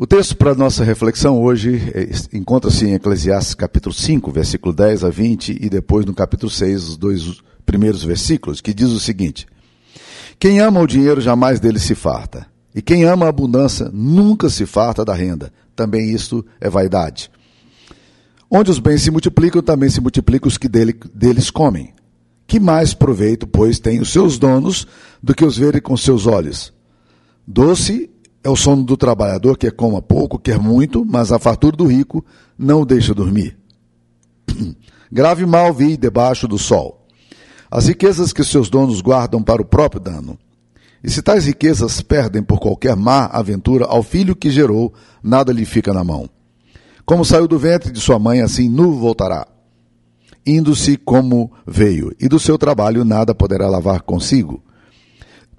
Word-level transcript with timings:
O 0.00 0.06
texto 0.06 0.36
para 0.36 0.54
nossa 0.54 0.84
reflexão 0.84 1.42
hoje 1.42 1.90
é, 1.92 2.08
encontra-se 2.32 2.86
em 2.86 2.94
Eclesiastes 2.94 3.52
capítulo 3.52 3.92
5, 3.92 4.30
versículo 4.30 4.72
10 4.72 5.02
a 5.02 5.10
20, 5.10 5.58
e 5.60 5.68
depois 5.68 6.06
no 6.06 6.14
capítulo 6.14 6.48
6, 6.48 6.90
os 6.90 6.96
dois 6.96 7.42
primeiros 7.66 8.04
versículos, 8.04 8.60
que 8.60 8.72
diz 8.72 8.90
o 8.90 9.00
seguinte: 9.00 9.44
Quem 10.38 10.60
ama 10.60 10.78
o 10.78 10.86
dinheiro 10.86 11.20
jamais 11.20 11.58
dele 11.58 11.80
se 11.80 11.96
farta, 11.96 12.46
e 12.72 12.80
quem 12.80 13.02
ama 13.02 13.26
a 13.26 13.28
abundância 13.28 13.90
nunca 13.92 14.48
se 14.48 14.66
farta 14.66 15.04
da 15.04 15.12
renda. 15.12 15.52
Também 15.74 16.14
isto 16.14 16.46
é 16.60 16.70
vaidade. 16.70 17.28
Onde 18.48 18.70
os 18.70 18.78
bens 18.78 19.02
se 19.02 19.10
multiplicam, 19.10 19.60
também 19.60 19.90
se 19.90 20.00
multiplicam 20.00 20.46
os 20.46 20.56
que 20.56 20.68
dele, 20.68 20.94
deles 21.12 21.50
comem. 21.50 21.92
Que 22.46 22.60
mais 22.60 22.94
proveito, 22.94 23.48
pois, 23.48 23.80
têm 23.80 24.00
os 24.00 24.12
seus 24.12 24.38
donos 24.38 24.86
do 25.20 25.34
que 25.34 25.44
os 25.44 25.58
verem 25.58 25.82
com 25.82 25.96
seus 25.96 26.24
olhos? 26.24 26.72
Doce 27.44 28.08
é 28.42 28.48
o 28.48 28.56
sono 28.56 28.84
do 28.84 28.96
trabalhador, 28.96 29.56
quer 29.56 29.72
coma 29.72 30.00
pouco, 30.00 30.38
quer 30.38 30.58
muito, 30.58 31.04
mas 31.04 31.32
a 31.32 31.38
fartura 31.38 31.76
do 31.76 31.86
rico 31.86 32.24
não 32.58 32.82
o 32.82 32.86
deixa 32.86 33.14
dormir. 33.14 33.56
Grave 35.10 35.46
mal 35.46 35.72
vi 35.72 35.96
debaixo 35.96 36.46
do 36.46 36.58
sol. 36.58 37.06
As 37.70 37.86
riquezas 37.86 38.32
que 38.32 38.44
seus 38.44 38.70
donos 38.70 39.00
guardam 39.00 39.42
para 39.42 39.60
o 39.60 39.64
próprio 39.64 40.00
dano. 40.00 40.38
E 41.02 41.10
se 41.10 41.22
tais 41.22 41.46
riquezas 41.46 42.00
perdem 42.00 42.42
por 42.42 42.58
qualquer 42.58 42.96
má 42.96 43.26
aventura 43.26 43.84
ao 43.86 44.02
filho 44.02 44.34
que 44.34 44.50
gerou, 44.50 44.92
nada 45.22 45.52
lhe 45.52 45.64
fica 45.64 45.92
na 45.92 46.02
mão. 46.02 46.28
Como 47.04 47.24
saiu 47.24 47.46
do 47.46 47.58
ventre 47.58 47.92
de 47.92 48.00
sua 48.00 48.18
mãe, 48.18 48.40
assim 48.40 48.68
nu 48.68 48.92
voltará. 48.92 49.46
Indo-se 50.44 50.96
como 50.96 51.52
veio, 51.66 52.14
e 52.18 52.28
do 52.28 52.38
seu 52.38 52.58
trabalho 52.58 53.04
nada 53.04 53.34
poderá 53.34 53.68
lavar 53.68 54.02
consigo. 54.02 54.62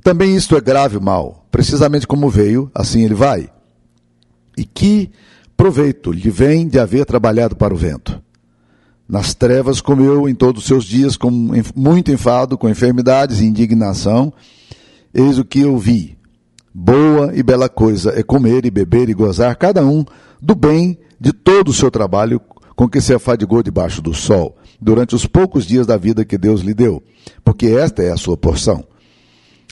Também 0.03 0.35
isto 0.35 0.55
é 0.55 0.61
grave 0.61 0.99
mal. 0.99 1.38
Precisamente 1.51 2.07
como 2.07 2.29
veio, 2.29 2.69
assim 2.73 3.03
ele 3.03 3.13
vai. 3.13 3.49
E 4.57 4.63
que 4.63 5.11
proveito 5.55 6.11
lhe 6.11 6.29
vem 6.29 6.67
de 6.67 6.79
haver 6.79 7.05
trabalhado 7.05 7.55
para 7.55 7.73
o 7.73 7.77
vento? 7.77 8.21
Nas 9.07 9.33
trevas 9.33 9.81
comeu 9.81 10.29
em 10.29 10.35
todos 10.35 10.61
os 10.61 10.67
seus 10.67 10.85
dias 10.85 11.17
com 11.17 11.31
muito 11.75 12.11
enfado, 12.11 12.57
com 12.57 12.69
enfermidades 12.69 13.39
e 13.39 13.45
indignação. 13.45 14.31
Eis 15.13 15.39
o 15.39 15.45
que 15.45 15.61
eu 15.61 15.77
vi. 15.77 16.17
Boa 16.71 17.35
e 17.35 17.41
bela 17.41 17.67
coisa 17.67 18.13
é 18.15 18.21
comer 18.21 18.65
e 18.65 18.69
beber 18.69 19.09
e 19.09 19.13
gozar 19.13 19.55
cada 19.55 19.83
um 19.83 20.05
do 20.39 20.53
bem 20.53 20.99
de 21.19 21.33
todo 21.33 21.69
o 21.69 21.73
seu 21.73 21.89
trabalho 21.89 22.39
com 22.75 22.87
que 22.87 23.01
se 23.01 23.13
afadigou 23.13 23.61
debaixo 23.61 24.01
do 24.01 24.13
sol, 24.13 24.55
durante 24.79 25.13
os 25.13 25.25
poucos 25.25 25.65
dias 25.65 25.85
da 25.85 25.97
vida 25.97 26.23
que 26.23 26.37
Deus 26.37 26.61
lhe 26.61 26.73
deu, 26.73 27.03
porque 27.43 27.65
esta 27.65 28.01
é 28.01 28.11
a 28.11 28.15
sua 28.15 28.37
porção. 28.37 28.85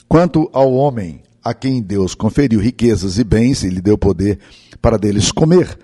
Quanto 0.09 0.49
ao 0.51 0.73
homem 0.73 1.21
a 1.49 1.53
quem 1.53 1.81
Deus 1.81 2.13
conferiu 2.13 2.59
riquezas 2.59 3.17
e 3.17 3.23
bens 3.23 3.63
e 3.63 3.69
lhe 3.69 3.81
deu 3.81 3.97
poder 3.97 4.39
para 4.81 4.97
deles 4.97 5.31
comer 5.31 5.79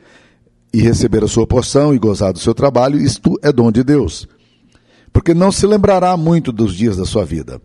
e 0.73 0.81
receber 0.81 1.23
a 1.23 1.27
sua 1.27 1.47
porção 1.47 1.93
e 1.93 1.99
gozar 1.99 2.33
do 2.33 2.39
seu 2.39 2.53
trabalho, 2.53 2.99
isto 2.99 3.39
é 3.41 3.51
dom 3.51 3.71
de 3.71 3.83
Deus. 3.83 4.27
Porque 5.11 5.33
não 5.33 5.51
se 5.51 5.65
lembrará 5.65 6.17
muito 6.17 6.51
dos 6.51 6.75
dias 6.75 6.97
da 6.97 7.05
sua 7.05 7.23
vida, 7.23 7.61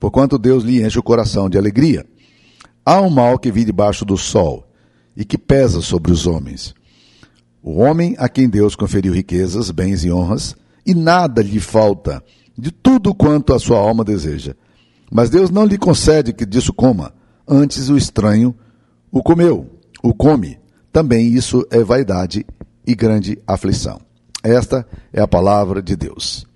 porquanto 0.00 0.38
Deus 0.38 0.64
lhe 0.64 0.82
enche 0.82 0.98
o 0.98 1.02
coração 1.02 1.48
de 1.48 1.56
alegria. 1.56 2.04
Há 2.84 3.00
um 3.00 3.10
mal 3.10 3.38
que 3.38 3.52
vi 3.52 3.64
debaixo 3.64 4.04
do 4.04 4.16
sol 4.16 4.66
e 5.16 5.24
que 5.24 5.38
pesa 5.38 5.80
sobre 5.80 6.10
os 6.10 6.26
homens. 6.26 6.74
O 7.62 7.78
homem 7.78 8.16
a 8.18 8.28
quem 8.28 8.48
Deus 8.48 8.74
conferiu 8.74 9.12
riquezas, 9.12 9.70
bens 9.70 10.04
e 10.04 10.10
honras, 10.10 10.56
e 10.86 10.94
nada 10.94 11.42
lhe 11.42 11.60
falta 11.60 12.22
de 12.56 12.72
tudo 12.72 13.14
quanto 13.14 13.52
a 13.52 13.58
sua 13.58 13.78
alma 13.78 14.02
deseja 14.02 14.54
mas 15.10 15.30
Deus 15.30 15.50
não 15.50 15.64
lhe 15.64 15.78
concede 15.78 16.32
que 16.32 16.44
disso 16.44 16.72
coma. 16.72 17.12
Antes 17.48 17.88
o 17.88 17.96
estranho 17.96 18.54
o 19.10 19.22
comeu, 19.22 19.66
o 20.02 20.12
come. 20.12 20.58
Também 20.92 21.28
isso 21.28 21.66
é 21.70 21.82
vaidade 21.82 22.44
e 22.86 22.94
grande 22.94 23.38
aflição. 23.46 24.00
Esta 24.42 24.86
é 25.12 25.20
a 25.20 25.28
palavra 25.28 25.82
de 25.82 25.96
Deus. 25.96 26.46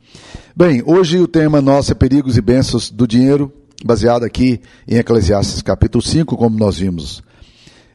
Bem, 0.54 0.82
hoje 0.84 1.18
o 1.18 1.26
tema 1.26 1.62
nosso 1.62 1.92
é 1.92 1.94
perigos 1.94 2.36
e 2.36 2.42
bênçãos 2.42 2.90
do 2.90 3.06
dinheiro, 3.06 3.50
baseado 3.84 4.24
aqui 4.24 4.60
em 4.86 4.96
Eclesiastes 4.96 5.62
capítulo 5.62 6.02
5, 6.02 6.36
como 6.36 6.58
nós 6.58 6.78
vimos. 6.78 7.22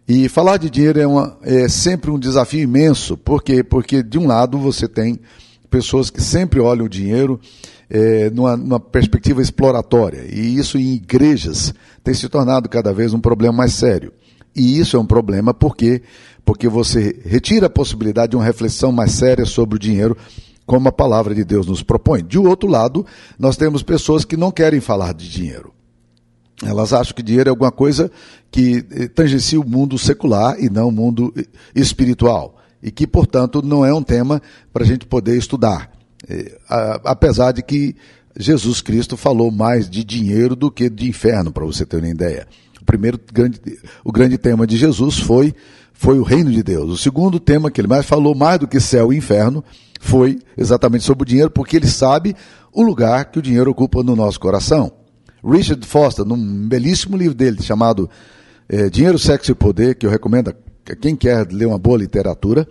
E 0.07 0.27
falar 0.27 0.57
de 0.57 0.69
dinheiro 0.69 0.99
é, 0.99 1.05
uma, 1.05 1.37
é 1.43 1.67
sempre 1.67 2.09
um 2.09 2.17
desafio 2.17 2.61
imenso, 2.61 3.15
por 3.15 3.43
quê? 3.43 3.63
Porque 3.63 4.01
de 4.01 4.17
um 4.17 4.25
lado 4.25 4.57
você 4.57 4.87
tem 4.87 5.19
pessoas 5.69 6.09
que 6.09 6.21
sempre 6.21 6.59
olham 6.59 6.85
o 6.85 6.89
dinheiro 6.89 7.39
é, 7.89 8.29
numa, 8.29 8.57
numa, 8.57 8.79
perspectiva 8.79 9.41
exploratória. 9.41 10.25
E 10.29 10.57
isso 10.57 10.77
em 10.77 10.93
igrejas 10.93 11.73
tem 12.03 12.13
se 12.13 12.27
tornado 12.27 12.67
cada 12.69 12.93
vez 12.93 13.13
um 13.13 13.19
problema 13.19 13.57
mais 13.57 13.73
sério. 13.73 14.11
E 14.55 14.79
isso 14.79 14.97
é 14.97 14.99
um 14.99 15.05
problema 15.05 15.53
porque 15.53 16.01
porque 16.47 16.69
você 16.69 17.19
retira 17.25 17.67
a 17.67 17.69
possibilidade 17.69 18.29
de 18.29 18.37
uma 18.37 18.45
reflexão 18.45 18.89
mais 18.89 19.11
séria 19.11 19.45
sobre 19.45 19.75
o 19.75 19.79
dinheiro, 19.79 20.15
como 20.65 20.87
a 20.87 20.93
palavra 20.93 21.35
de 21.35 21.43
Deus 21.43 21.67
nos 21.67 21.83
propõe. 21.83 22.23
De 22.23 22.39
outro 22.39 22.69
lado, 22.69 23.05
nós 23.37 23.57
temos 23.57 23.83
pessoas 23.83 24.23
que 24.23 24.37
não 24.37 24.49
querem 24.49 24.79
falar 24.79 25.13
de 25.13 25.29
dinheiro. 25.29 25.73
Elas 26.63 26.93
acham 26.93 27.13
que 27.13 27.21
dinheiro 27.21 27.49
é 27.49 27.51
alguma 27.51 27.71
coisa 27.71 28.09
que 28.49 28.85
eh, 28.91 29.09
tangencia 29.09 29.59
o 29.59 29.67
mundo 29.67 29.97
secular 29.97 30.55
e 30.57 30.69
não 30.69 30.87
o 30.87 30.91
mundo 30.91 31.33
eh, 31.35 31.43
espiritual. 31.75 32.56
E 32.81 32.91
que, 32.91 33.07
portanto, 33.07 33.61
não 33.61 33.85
é 33.85 33.93
um 33.93 34.03
tema 34.03 34.41
para 34.71 34.83
a 34.83 34.87
gente 34.87 35.05
poder 35.05 35.37
estudar. 35.37 35.91
É, 36.27 36.59
apesar 37.03 37.51
de 37.51 37.61
que 37.61 37.95
Jesus 38.39 38.81
Cristo 38.81 39.17
falou 39.17 39.51
mais 39.51 39.89
de 39.89 40.03
dinheiro 40.03 40.55
do 40.55 40.69
que 40.69 40.89
de 40.89 41.09
inferno, 41.09 41.51
para 41.51 41.65
você 41.65 41.85
ter 41.85 41.97
uma 41.97 42.07
ideia. 42.07 42.47
O 42.81 42.85
primeiro 42.85 43.19
grande, 43.33 43.59
o 44.03 44.11
grande 44.11 44.37
tema 44.37 44.67
de 44.67 44.77
Jesus 44.77 45.19
foi, 45.19 45.53
foi 45.91 46.19
o 46.19 46.23
reino 46.23 46.51
de 46.51 46.61
Deus. 46.61 46.91
O 46.91 46.97
segundo 46.97 47.39
tema 47.39 47.71
que 47.71 47.81
ele 47.81 47.87
mais 47.87 48.05
falou, 48.05 48.35
mais 48.35 48.59
do 48.59 48.67
que 48.67 48.79
céu 48.79 49.11
e 49.11 49.17
inferno, 49.17 49.63
foi 49.99 50.39
exatamente 50.55 51.03
sobre 51.03 51.23
o 51.23 51.25
dinheiro, 51.25 51.49
porque 51.49 51.77
ele 51.77 51.87
sabe 51.87 52.35
o 52.71 52.83
lugar 52.83 53.25
que 53.31 53.39
o 53.39 53.41
dinheiro 53.41 53.71
ocupa 53.71 54.03
no 54.03 54.15
nosso 54.15 54.39
coração. 54.39 54.91
Richard 55.43 55.85
Foster, 55.85 56.25
num 56.25 56.67
belíssimo 56.67 57.17
livro 57.17 57.33
dele 57.33 57.61
chamado 57.61 58.09
é, 58.69 58.89
Dinheiro, 58.89 59.17
Sexo 59.17 59.51
e 59.51 59.55
Poder, 59.55 59.95
que 59.95 60.05
eu 60.05 60.09
recomendo 60.09 60.49
a 60.49 60.53
quem 60.95 61.15
quer 61.15 61.47
ler 61.51 61.65
uma 61.65 61.77
boa 61.77 61.97
literatura, 61.97 62.67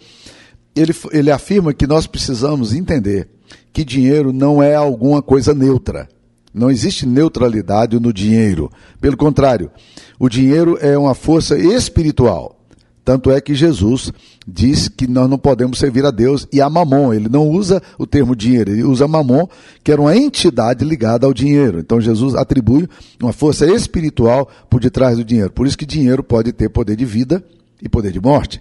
ele, 0.75 0.95
ele 1.13 1.31
afirma 1.31 1.73
que 1.73 1.87
nós 1.87 2.07
precisamos 2.07 2.75
entender 2.75 3.29
que 3.73 3.85
dinheiro 3.85 4.33
não 4.33 4.63
é 4.63 4.75
alguma 4.75 5.23
coisa 5.23 5.55
neutra. 5.55 6.09
Não 6.53 6.71
existe 6.71 7.07
neutralidade 7.07 8.01
no 8.01 8.13
dinheiro. 8.13 8.71
Pelo 9.01 9.17
contrário, 9.17 9.71
o 10.19 10.29
dinheiro 10.29 10.79
é 10.81 10.97
uma 10.97 11.15
força 11.15 11.59
espiritual. 11.59 12.57
Tanto 13.05 13.31
é 13.31 13.41
que 13.41 13.55
Jesus 13.55 14.11
diz 14.45 14.89
que 14.89 15.07
nós 15.07 15.31
não 15.31 15.39
podemos 15.39 15.79
servir 15.79 16.05
a 16.05 16.11
Deus 16.11 16.49
e 16.53 16.61
a 16.61 16.69
mamon. 16.69 17.13
Ele 17.13 17.29
não 17.29 17.49
usa 17.49 17.81
o 17.99 18.07
termo 18.07 18.35
dinheiro, 18.35 18.73
ele 18.73 18.83
usa 18.83 19.07
mamon, 19.07 19.47
que 19.85 19.93
era 19.93 20.01
uma 20.01 20.17
entidade 20.17 20.85
ligada 20.85 21.25
ao 21.27 21.33
dinheiro. 21.33 21.79
Então 21.79 22.01
Jesus 22.01 22.35
atribui 22.35 22.89
uma 23.23 23.33
força 23.33 23.67
espiritual 23.67 24.51
por 24.69 24.81
detrás 24.81 25.19
do 25.19 25.25
dinheiro. 25.25 25.53
Por 25.53 25.67
isso 25.67 25.79
que 25.79 25.87
dinheiro 25.87 26.25
pode 26.25 26.53
ter 26.53 26.69
poder 26.69 26.97
de 26.97 27.05
vida 27.05 27.45
e 27.83 27.89
poder 27.89 28.13
de 28.13 28.21
morte. 28.21 28.61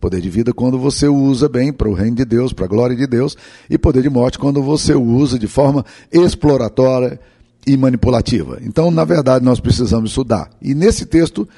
Poder 0.00 0.20
de 0.20 0.28
vida 0.28 0.52
quando 0.52 0.78
você 0.78 1.06
usa 1.06 1.48
bem 1.48 1.72
para 1.72 1.88
o 1.88 1.94
reino 1.94 2.16
de 2.16 2.24
Deus, 2.24 2.52
para 2.52 2.64
a 2.64 2.68
glória 2.68 2.96
de 2.96 3.06
Deus, 3.06 3.36
e 3.70 3.78
poder 3.78 4.02
de 4.02 4.10
morte 4.10 4.38
quando 4.38 4.62
você 4.62 4.94
usa 4.94 5.38
de 5.38 5.46
forma 5.46 5.84
exploratória 6.10 7.20
e 7.66 7.76
manipulativa. 7.76 8.58
Então, 8.62 8.90
na 8.90 9.04
verdade, 9.04 9.44
nós 9.44 9.60
precisamos 9.60 10.10
estudar. 10.10 10.50
E 10.60 10.74
nesse 10.74 11.06
texto 11.06 11.48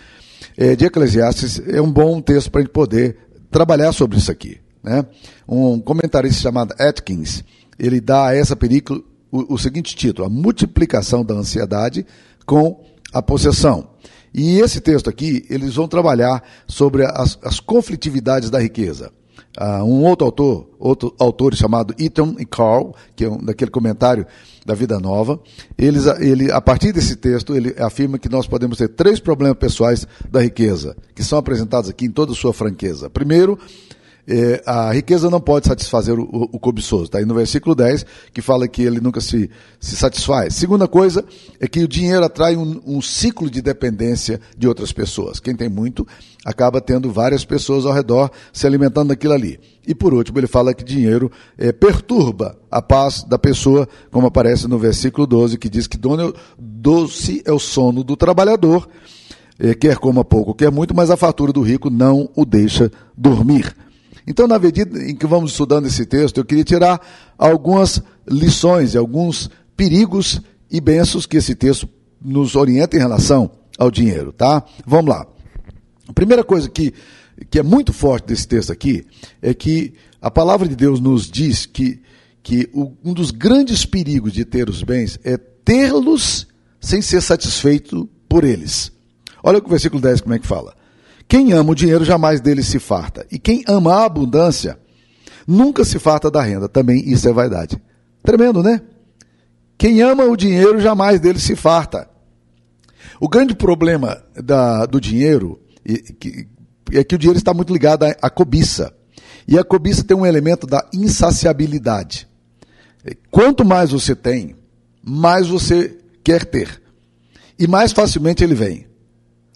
é, 0.56 0.76
de 0.76 0.84
Eclesiastes 0.84 1.62
é 1.66 1.80
um 1.80 1.90
bom 1.90 2.20
texto 2.20 2.50
para 2.50 2.60
a 2.60 2.64
gente 2.64 2.72
poder 2.72 3.16
trabalhar 3.50 3.92
sobre 3.92 4.18
isso 4.18 4.30
aqui. 4.30 4.58
Né? 4.82 5.04
Um 5.48 5.80
comentarista 5.80 6.42
chamado 6.42 6.74
Atkins, 6.78 7.42
ele 7.78 8.00
dá 8.00 8.26
a 8.26 8.36
essa 8.36 8.54
película 8.54 9.00
o, 9.34 9.54
o 9.54 9.58
seguinte 9.58 9.96
título: 9.96 10.26
A 10.26 10.30
multiplicação 10.30 11.24
da 11.24 11.34
ansiedade 11.34 12.06
com 12.46 12.84
a 13.12 13.20
possessão. 13.20 13.93
E 14.34 14.58
esse 14.58 14.80
texto 14.80 15.08
aqui, 15.08 15.46
eles 15.48 15.76
vão 15.76 15.86
trabalhar 15.86 16.42
sobre 16.66 17.04
as, 17.04 17.38
as 17.42 17.60
conflitividades 17.60 18.50
da 18.50 18.58
riqueza. 18.58 19.12
Uh, 19.56 19.84
um 19.84 20.02
outro 20.02 20.26
autor, 20.26 20.68
outro 20.80 21.14
autor 21.16 21.54
chamado 21.54 21.94
Ethan 21.96 22.34
e 22.40 22.44
Carl, 22.44 22.92
que 23.14 23.24
é 23.24 23.30
um, 23.30 23.38
daquele 23.38 23.70
comentário 23.70 24.26
da 24.66 24.74
Vida 24.74 24.98
Nova, 24.98 25.40
eles, 25.78 26.06
ele, 26.18 26.50
a 26.50 26.60
partir 26.60 26.92
desse 26.92 27.14
texto, 27.14 27.54
ele 27.54 27.72
afirma 27.78 28.18
que 28.18 28.28
nós 28.28 28.48
podemos 28.48 28.78
ter 28.78 28.88
três 28.88 29.20
problemas 29.20 29.56
pessoais 29.56 30.08
da 30.28 30.40
riqueza, 30.40 30.96
que 31.14 31.22
são 31.22 31.38
apresentados 31.38 31.88
aqui 31.88 32.06
em 32.06 32.10
toda 32.10 32.32
a 32.32 32.34
sua 32.34 32.52
franqueza. 32.52 33.08
Primeiro, 33.08 33.56
é, 34.26 34.62
a 34.64 34.92
riqueza 34.92 35.28
não 35.28 35.40
pode 35.40 35.66
satisfazer 35.66 36.18
o, 36.18 36.22
o, 36.22 36.58
cobiçoso. 36.58 37.04
Está 37.04 37.18
aí 37.18 37.24
no 37.24 37.34
versículo 37.34 37.74
10, 37.74 38.06
que 38.32 38.40
fala 38.40 38.66
que 38.66 38.82
ele 38.82 39.00
nunca 39.00 39.20
se, 39.20 39.50
se 39.78 39.96
satisfaz. 39.96 40.54
Segunda 40.54 40.88
coisa 40.88 41.24
é 41.60 41.68
que 41.68 41.84
o 41.84 41.88
dinheiro 41.88 42.24
atrai 42.24 42.56
um, 42.56 42.80
um, 42.86 43.02
ciclo 43.02 43.50
de 43.50 43.60
dependência 43.60 44.40
de 44.56 44.66
outras 44.66 44.92
pessoas. 44.92 45.40
Quem 45.40 45.54
tem 45.54 45.68
muito 45.68 46.06
acaba 46.44 46.80
tendo 46.80 47.10
várias 47.10 47.44
pessoas 47.44 47.84
ao 47.84 47.92
redor 47.92 48.30
se 48.52 48.66
alimentando 48.66 49.08
daquilo 49.08 49.34
ali. 49.34 49.60
E 49.86 49.94
por 49.94 50.14
último, 50.14 50.38
ele 50.38 50.46
fala 50.46 50.72
que 50.72 50.82
dinheiro 50.82 51.30
é, 51.58 51.70
perturba 51.70 52.56
a 52.70 52.80
paz 52.80 53.22
da 53.22 53.38
pessoa, 53.38 53.86
como 54.10 54.26
aparece 54.26 54.66
no 54.66 54.78
versículo 54.78 55.26
12, 55.26 55.58
que 55.58 55.68
diz 55.68 55.86
que 55.86 55.98
doce 56.58 57.42
é 57.44 57.52
o 57.52 57.58
sono 57.58 58.02
do 58.02 58.16
trabalhador, 58.16 58.88
é, 59.58 59.74
quer 59.74 59.98
coma 59.98 60.24
pouco, 60.24 60.54
quer 60.54 60.70
muito, 60.70 60.94
mas 60.94 61.10
a 61.10 61.16
fatura 61.16 61.52
do 61.52 61.60
rico 61.60 61.90
não 61.90 62.28
o 62.34 62.46
deixa 62.46 62.90
dormir. 63.16 63.83
Então, 64.26 64.46
na 64.46 64.58
medida 64.58 65.02
em 65.02 65.14
que 65.14 65.26
vamos 65.26 65.52
estudando 65.52 65.86
esse 65.86 66.06
texto, 66.06 66.38
eu 66.38 66.44
queria 66.44 66.64
tirar 66.64 67.00
algumas 67.36 68.02
lições 68.26 68.94
e 68.94 68.98
alguns 68.98 69.50
perigos 69.76 70.40
e 70.70 70.80
bênçãos 70.80 71.26
que 71.26 71.36
esse 71.36 71.54
texto 71.54 71.88
nos 72.22 72.56
orienta 72.56 72.96
em 72.96 73.00
relação 73.00 73.50
ao 73.78 73.90
dinheiro, 73.90 74.32
tá? 74.32 74.64
Vamos 74.86 75.10
lá. 75.10 75.26
A 76.08 76.12
primeira 76.12 76.42
coisa 76.42 76.68
que, 76.70 76.94
que 77.50 77.58
é 77.58 77.62
muito 77.62 77.92
forte 77.92 78.28
desse 78.28 78.48
texto 78.48 78.72
aqui 78.72 79.06
é 79.42 79.52
que 79.52 79.92
a 80.20 80.30
palavra 80.30 80.66
de 80.66 80.74
Deus 80.74 81.00
nos 81.00 81.30
diz 81.30 81.66
que, 81.66 82.00
que 82.42 82.68
o, 82.72 82.92
um 83.04 83.12
dos 83.12 83.30
grandes 83.30 83.84
perigos 83.84 84.32
de 84.32 84.44
ter 84.44 84.70
os 84.70 84.82
bens 84.82 85.18
é 85.22 85.36
tê-los 85.36 86.46
sem 86.80 87.02
ser 87.02 87.20
satisfeito 87.20 88.08
por 88.28 88.42
eles. 88.42 88.90
Olha 89.42 89.58
o 89.58 89.68
versículo 89.68 90.00
10 90.00 90.22
como 90.22 90.34
é 90.34 90.38
que 90.38 90.46
fala. 90.46 90.74
Quem 91.34 91.52
ama 91.52 91.72
o 91.72 91.74
dinheiro 91.74 92.04
jamais 92.04 92.40
dele 92.40 92.62
se 92.62 92.78
farta. 92.78 93.26
E 93.28 93.40
quem 93.40 93.64
ama 93.66 93.92
a 93.92 94.04
abundância 94.04 94.78
nunca 95.44 95.84
se 95.84 95.98
farta 95.98 96.30
da 96.30 96.40
renda. 96.40 96.68
Também 96.68 97.02
isso 97.10 97.28
é 97.28 97.32
vaidade. 97.32 97.76
Tremendo, 98.22 98.62
né? 98.62 98.80
Quem 99.76 100.00
ama 100.00 100.26
o 100.26 100.36
dinheiro 100.36 100.80
jamais 100.80 101.18
dele 101.18 101.40
se 101.40 101.56
farta. 101.56 102.08
O 103.18 103.28
grande 103.28 103.52
problema 103.52 104.22
da, 104.36 104.86
do 104.86 105.00
dinheiro 105.00 105.60
é 105.84 107.02
que, 107.02 107.16
o 107.16 107.18
dinheiro 107.18 107.36
está 107.36 107.52
muito 107.52 107.72
ligado 107.72 108.04
à, 108.04 108.10
à 108.22 108.30
cobiça. 108.30 108.94
E 109.48 109.58
a 109.58 109.64
cobiça 109.64 110.04
tem 110.04 110.16
um 110.16 110.24
elemento 110.24 110.68
da 110.68 110.88
insaciabilidade. 110.94 112.28
Quanto 113.32 113.64
mais 113.64 113.90
você 113.90 114.14
tem, 114.14 114.54
mais 115.02 115.48
você 115.48 115.98
quer 116.22 116.44
ter. 116.44 116.80
E 117.58 117.66
mais 117.66 117.90
facilmente 117.90 118.44
ele 118.44 118.54
vem. 118.54 118.93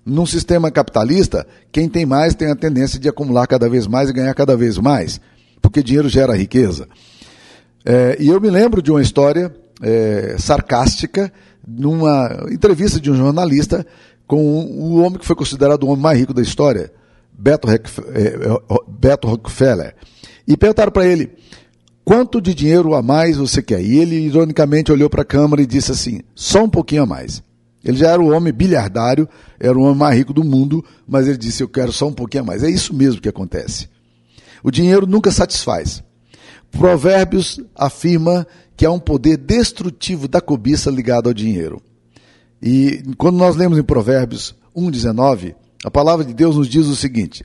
Num 0.08 0.24
sistema 0.24 0.70
capitalista, 0.70 1.46
quem 1.70 1.86
tem 1.86 2.06
mais 2.06 2.34
tem 2.34 2.50
a 2.50 2.56
tendência 2.56 2.98
de 2.98 3.08
acumular 3.08 3.46
cada 3.46 3.68
vez 3.68 3.86
mais 3.86 4.08
e 4.08 4.12
ganhar 4.12 4.34
cada 4.34 4.56
vez 4.56 4.78
mais, 4.78 5.20
porque 5.60 5.82
dinheiro 5.82 6.08
gera 6.08 6.34
riqueza. 6.34 6.88
É, 7.84 8.16
e 8.18 8.28
eu 8.28 8.40
me 8.40 8.48
lembro 8.48 8.80
de 8.80 8.90
uma 8.90 9.02
história 9.02 9.54
é, 9.82 10.36
sarcástica 10.38 11.30
numa 11.66 12.46
entrevista 12.50 12.98
de 12.98 13.10
um 13.10 13.16
jornalista 13.16 13.86
com 14.26 14.64
o 14.64 14.96
homem 15.02 15.18
que 15.18 15.26
foi 15.26 15.36
considerado 15.36 15.84
o 15.84 15.88
homem 15.88 16.02
mais 16.02 16.18
rico 16.18 16.32
da 16.32 16.42
história, 16.42 16.90
Beto, 17.32 17.68
é, 17.70 17.78
Beto 18.88 19.28
Rockefeller. 19.28 19.94
E 20.46 20.56
perguntaram 20.56 20.90
para 20.90 21.06
ele: 21.06 21.30
quanto 22.02 22.40
de 22.40 22.54
dinheiro 22.54 22.94
a 22.94 23.02
mais 23.02 23.36
você 23.36 23.62
quer? 23.62 23.82
E 23.82 23.98
ele, 23.98 24.16
ironicamente, 24.16 24.90
olhou 24.90 25.10
para 25.10 25.20
a 25.20 25.26
câmera 25.26 25.60
e 25.60 25.66
disse 25.66 25.92
assim: 25.92 26.22
só 26.34 26.64
um 26.64 26.70
pouquinho 26.70 27.02
a 27.02 27.06
mais. 27.06 27.42
Ele 27.88 27.96
já 27.96 28.10
era 28.10 28.20
o 28.20 28.28
homem 28.28 28.52
bilhardário, 28.52 29.26
era 29.58 29.76
o 29.76 29.80
homem 29.80 29.96
mais 29.96 30.14
rico 30.14 30.34
do 30.34 30.44
mundo, 30.44 30.84
mas 31.06 31.26
ele 31.26 31.38
disse: 31.38 31.62
Eu 31.62 31.68
quero 31.70 31.90
só 31.90 32.06
um 32.06 32.12
pouquinho 32.12 32.42
a 32.42 32.46
mais. 32.46 32.62
É 32.62 32.68
isso 32.68 32.92
mesmo 32.92 33.18
que 33.18 33.30
acontece. 33.30 33.88
O 34.62 34.70
dinheiro 34.70 35.06
nunca 35.06 35.30
satisfaz. 35.30 36.04
Provérbios 36.70 37.58
afirma 37.74 38.46
que 38.76 38.84
há 38.84 38.90
um 38.90 38.98
poder 38.98 39.38
destrutivo 39.38 40.28
da 40.28 40.38
cobiça 40.38 40.90
ligado 40.90 41.28
ao 41.28 41.32
dinheiro. 41.32 41.80
E 42.60 43.02
quando 43.16 43.38
nós 43.38 43.56
lemos 43.56 43.78
em 43.78 43.82
Provérbios 43.82 44.54
1,19, 44.76 45.54
a 45.82 45.90
palavra 45.90 46.26
de 46.26 46.34
Deus 46.34 46.56
nos 46.56 46.68
diz 46.68 46.84
o 46.88 46.94
seguinte: 46.94 47.42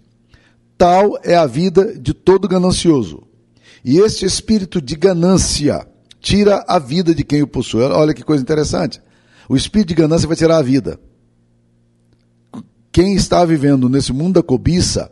Tal 0.77 1.17
é 1.23 1.35
a 1.35 1.45
vida 1.45 1.97
de 1.97 2.13
todo 2.13 2.49
ganancioso, 2.49 3.23
e 3.81 3.97
este 3.97 4.25
espírito 4.25 4.81
de 4.81 4.97
ganância 4.97 5.87
tira 6.19 6.65
a 6.67 6.79
vida 6.79 7.15
de 7.15 7.23
quem 7.23 7.41
o 7.41 7.47
possui. 7.47 7.83
Olha 7.83 8.13
que 8.13 8.25
coisa 8.25 8.43
interessante. 8.43 9.01
O 9.47 9.55
espírito 9.55 9.89
de 9.89 9.95
ganância 9.95 10.27
vai 10.27 10.37
tirar 10.37 10.57
a 10.57 10.61
vida. 10.61 10.99
Quem 12.91 13.15
está 13.15 13.43
vivendo 13.43 13.89
nesse 13.89 14.13
mundo 14.13 14.35
da 14.35 14.43
cobiça 14.43 15.11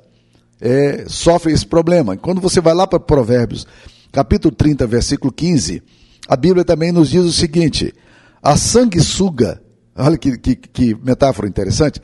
é, 0.60 1.06
sofre 1.08 1.52
esse 1.52 1.66
problema. 1.66 2.16
Quando 2.16 2.40
você 2.40 2.62
vai 2.62 2.74
lá 2.74 2.86
para 2.86 3.00
Provérbios, 3.00 3.66
capítulo 4.12 4.54
30, 4.54 4.86
versículo 4.86 5.34
15, 5.34 5.82
a 6.28 6.36
Bíblia 6.36 6.64
também 6.64 6.92
nos 6.92 7.10
diz 7.10 7.24
o 7.24 7.34
seguinte: 7.34 7.94
a 8.42 8.56
sanguessuga, 8.56 9.62
olha 9.96 10.18
que, 10.18 10.38
que, 10.38 10.56
que 10.56 10.96
metáfora 10.96 11.48
interessante, 11.48 12.00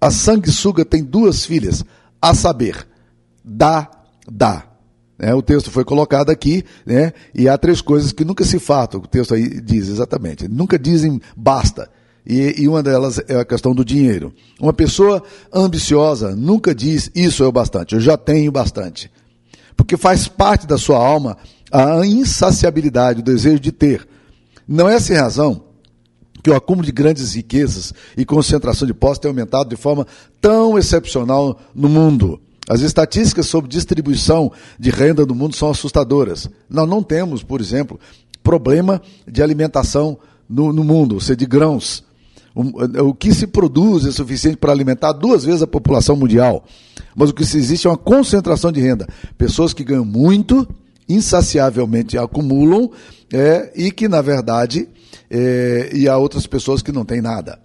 a 0.00 0.10
sanguessuga 0.10 0.84
tem 0.84 1.02
duas 1.02 1.44
filhas, 1.44 1.84
a 2.22 2.34
saber, 2.34 2.86
dá, 3.44 3.90
dá. 4.30 4.67
É, 5.18 5.34
o 5.34 5.42
texto 5.42 5.70
foi 5.70 5.84
colocado 5.84 6.30
aqui, 6.30 6.64
né, 6.86 7.12
e 7.34 7.48
há 7.48 7.58
três 7.58 7.80
coisas 7.80 8.12
que 8.12 8.24
nunca 8.24 8.44
se 8.44 8.60
fatam, 8.60 9.00
o 9.00 9.06
texto 9.06 9.34
aí 9.34 9.60
diz 9.60 9.88
exatamente. 9.88 10.46
Nunca 10.46 10.78
dizem 10.78 11.20
basta. 11.36 11.90
E, 12.24 12.62
e, 12.62 12.68
uma 12.68 12.82
delas 12.82 13.18
é 13.26 13.36
a 13.36 13.44
questão 13.44 13.74
do 13.74 13.84
dinheiro. 13.84 14.34
Uma 14.60 14.72
pessoa 14.72 15.22
ambiciosa 15.52 16.36
nunca 16.36 16.74
diz 16.74 17.10
isso 17.14 17.42
é 17.42 17.46
o 17.46 17.52
bastante, 17.52 17.94
eu 17.94 18.00
já 18.00 18.16
tenho 18.16 18.52
bastante. 18.52 19.10
Porque 19.76 19.96
faz 19.96 20.28
parte 20.28 20.66
da 20.66 20.76
sua 20.76 20.98
alma 20.98 21.38
a 21.72 22.06
insaciabilidade, 22.06 23.20
o 23.20 23.24
desejo 23.24 23.60
de 23.60 23.72
ter. 23.72 24.06
Não 24.66 24.88
é 24.88 25.00
sem 25.00 25.16
razão 25.16 25.64
que 26.42 26.50
o 26.50 26.54
acúmulo 26.54 26.84
de 26.84 26.92
grandes 26.92 27.34
riquezas 27.34 27.92
e 28.16 28.24
concentração 28.24 28.86
de 28.86 28.94
posses 28.94 29.18
tem 29.18 29.28
aumentado 29.28 29.70
de 29.70 29.76
forma 29.76 30.06
tão 30.40 30.78
excepcional 30.78 31.58
no 31.74 31.88
mundo. 31.88 32.40
As 32.68 32.82
estatísticas 32.82 33.46
sobre 33.46 33.70
distribuição 33.70 34.52
de 34.78 34.90
renda 34.90 35.24
no 35.24 35.34
mundo 35.34 35.56
são 35.56 35.70
assustadoras. 35.70 36.48
Nós 36.68 36.88
não 36.88 37.02
temos, 37.02 37.42
por 37.42 37.60
exemplo, 37.60 37.98
problema 38.42 39.00
de 39.26 39.42
alimentação 39.42 40.18
no, 40.48 40.72
no 40.72 40.84
mundo, 40.84 41.14
ou 41.14 41.20
seja, 41.20 41.36
de 41.36 41.46
grãos. 41.46 42.04
O, 42.54 43.08
o, 43.08 43.14
que 43.14 43.32
se 43.32 43.46
produz 43.46 44.04
é 44.04 44.10
suficiente 44.10 44.56
para 44.56 44.72
alimentar 44.72 45.12
duas 45.12 45.44
vezes 45.44 45.62
a 45.62 45.66
população 45.66 46.16
mundial. 46.16 46.64
Mas 47.16 47.30
o 47.30 47.34
que 47.34 47.42
existe 47.42 47.86
é 47.86 47.90
uma 47.90 47.96
concentração 47.96 48.70
de 48.70 48.80
renda. 48.80 49.06
Pessoas 49.36 49.72
que 49.72 49.84
ganham 49.84 50.04
muito, 50.04 50.68
insaciavelmente 51.08 52.18
acumulam, 52.18 52.90
é, 53.32 53.72
e 53.76 53.90
que, 53.90 54.08
na 54.08 54.20
verdade, 54.20 54.88
é, 55.30 55.90
e 55.94 56.08
há 56.08 56.16
outras 56.16 56.46
pessoas 56.46 56.82
que 56.82 56.92
não 56.92 57.04
têm 57.04 57.20
nada. 57.20 57.58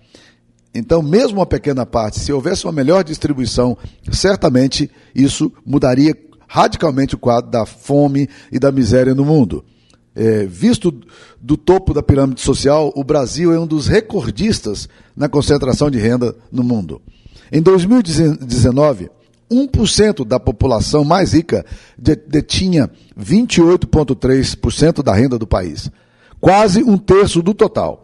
Então, 0.73 1.03
mesmo 1.03 1.39
uma 1.39 1.45
pequena 1.45 1.85
parte, 1.85 2.19
se 2.19 2.33
houvesse 2.33 2.65
uma 2.65 2.71
melhor 2.71 3.03
distribuição, 3.03 3.77
certamente 4.11 4.89
isso 5.13 5.51
mudaria 5.65 6.15
radicalmente 6.47 7.15
o 7.15 7.17
quadro 7.17 7.51
da 7.51 7.65
fome 7.65 8.27
e 8.51 8.57
da 8.57 8.71
miséria 8.71 9.13
no 9.13 9.23
mundo. 9.23 9.63
É, 10.15 10.45
visto 10.45 10.93
do 11.41 11.57
topo 11.57 11.93
da 11.93 12.03
pirâmide 12.03 12.41
social, 12.41 12.91
o 12.95 13.03
Brasil 13.03 13.51
é 13.51 13.59
um 13.59 13.65
dos 13.65 13.87
recordistas 13.87 14.87
na 15.15 15.27
concentração 15.27 15.89
de 15.89 15.97
renda 15.97 16.35
no 16.51 16.63
mundo. 16.63 17.01
Em 17.51 17.61
2019, 17.61 19.09
1% 19.51 20.25
da 20.25 20.39
população 20.39 21.03
mais 21.03 21.33
rica 21.33 21.65
detinha 21.97 22.89
28,3% 23.19 25.03
da 25.03 25.13
renda 25.13 25.37
do 25.37 25.45
país, 25.45 25.91
quase 26.39 26.83
um 26.83 26.97
terço 26.97 27.41
do 27.41 27.53
total. 27.53 28.02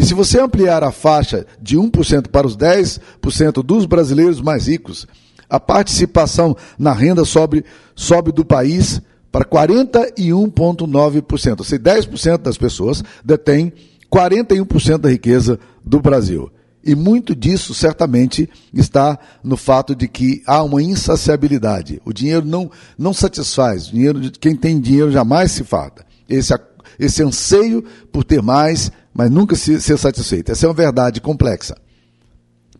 E 0.00 0.02
se 0.02 0.14
você 0.14 0.40
ampliar 0.40 0.82
a 0.82 0.90
faixa 0.90 1.46
de 1.60 1.76
1% 1.76 2.28
para 2.28 2.46
os 2.46 2.56
10% 2.56 3.62
dos 3.62 3.84
brasileiros 3.84 4.40
mais 4.40 4.66
ricos, 4.66 5.06
a 5.46 5.60
participação 5.60 6.56
na 6.78 6.94
renda 6.94 7.22
sobe, 7.26 7.62
sobe 7.94 8.32
do 8.32 8.42
país 8.42 9.02
para 9.30 9.44
41,9%. 9.44 11.58
Ou 11.58 11.64
seja, 11.66 11.82
10% 11.82 12.38
das 12.38 12.56
pessoas 12.56 13.04
detêm 13.22 13.74
41% 14.10 14.96
da 14.96 15.10
riqueza 15.10 15.60
do 15.84 16.00
Brasil. 16.00 16.50
E 16.82 16.94
muito 16.94 17.36
disso 17.36 17.74
certamente 17.74 18.48
está 18.72 19.18
no 19.44 19.58
fato 19.58 19.94
de 19.94 20.08
que 20.08 20.42
há 20.46 20.62
uma 20.62 20.82
insaciabilidade. 20.82 22.00
O 22.06 22.12
dinheiro 22.14 22.46
não, 22.46 22.70
não 22.96 23.12
satisfaz. 23.12 23.88
O 23.88 23.92
dinheiro, 23.92 24.18
quem 24.40 24.56
tem 24.56 24.80
dinheiro 24.80 25.12
jamais 25.12 25.52
se 25.52 25.62
farta. 25.62 26.06
Esse, 26.26 26.58
esse 26.98 27.22
anseio 27.22 27.84
por 28.10 28.24
ter 28.24 28.40
mais 28.40 28.90
mas 29.12 29.30
nunca 29.30 29.56
se, 29.56 29.80
ser 29.80 29.98
satisfeito. 29.98 30.52
Essa 30.52 30.66
é 30.66 30.68
uma 30.68 30.74
verdade 30.74 31.20
complexa. 31.20 31.76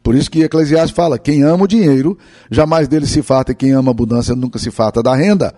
Por 0.02 0.14
isso 0.14 0.30
que 0.30 0.42
Eclesiastes 0.42 0.94
fala: 0.94 1.18
quem 1.18 1.42
ama 1.42 1.64
o 1.64 1.68
dinheiro, 1.68 2.16
jamais 2.50 2.88
dele 2.88 3.06
se 3.06 3.22
farta, 3.22 3.52
e 3.52 3.54
quem 3.54 3.72
ama 3.72 3.90
a 3.90 3.92
abundância 3.92 4.34
nunca 4.34 4.58
se 4.58 4.70
farta 4.70 5.02
da 5.02 5.14
renda. 5.14 5.54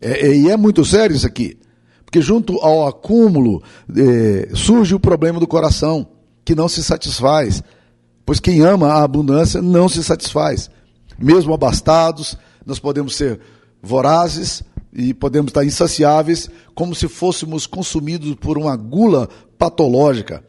É, 0.00 0.28
é, 0.28 0.36
e 0.36 0.50
é 0.50 0.56
muito 0.56 0.84
sério 0.84 1.16
isso 1.16 1.26
aqui. 1.26 1.58
Porque 2.04 2.20
junto 2.20 2.58
ao 2.60 2.86
acúmulo 2.86 3.62
é, 3.96 4.50
surge 4.54 4.94
o 4.94 5.00
problema 5.00 5.40
do 5.40 5.46
coração, 5.46 6.06
que 6.44 6.54
não 6.54 6.68
se 6.68 6.84
satisfaz. 6.84 7.62
Pois 8.24 8.38
quem 8.38 8.60
ama 8.60 8.88
a 8.88 9.02
abundância 9.02 9.60
não 9.60 9.88
se 9.88 10.02
satisfaz. 10.04 10.70
Mesmo 11.18 11.52
abastados, 11.52 12.36
nós 12.64 12.78
podemos 12.78 13.16
ser 13.16 13.40
vorazes, 13.82 14.62
e 14.94 15.12
podemos 15.12 15.50
estar 15.50 15.64
insaciáveis, 15.64 16.48
como 16.74 16.94
se 16.94 17.08
fôssemos 17.08 17.66
consumidos 17.66 18.34
por 18.36 18.56
uma 18.56 18.76
gula 18.76 19.28
patológica, 19.58 20.44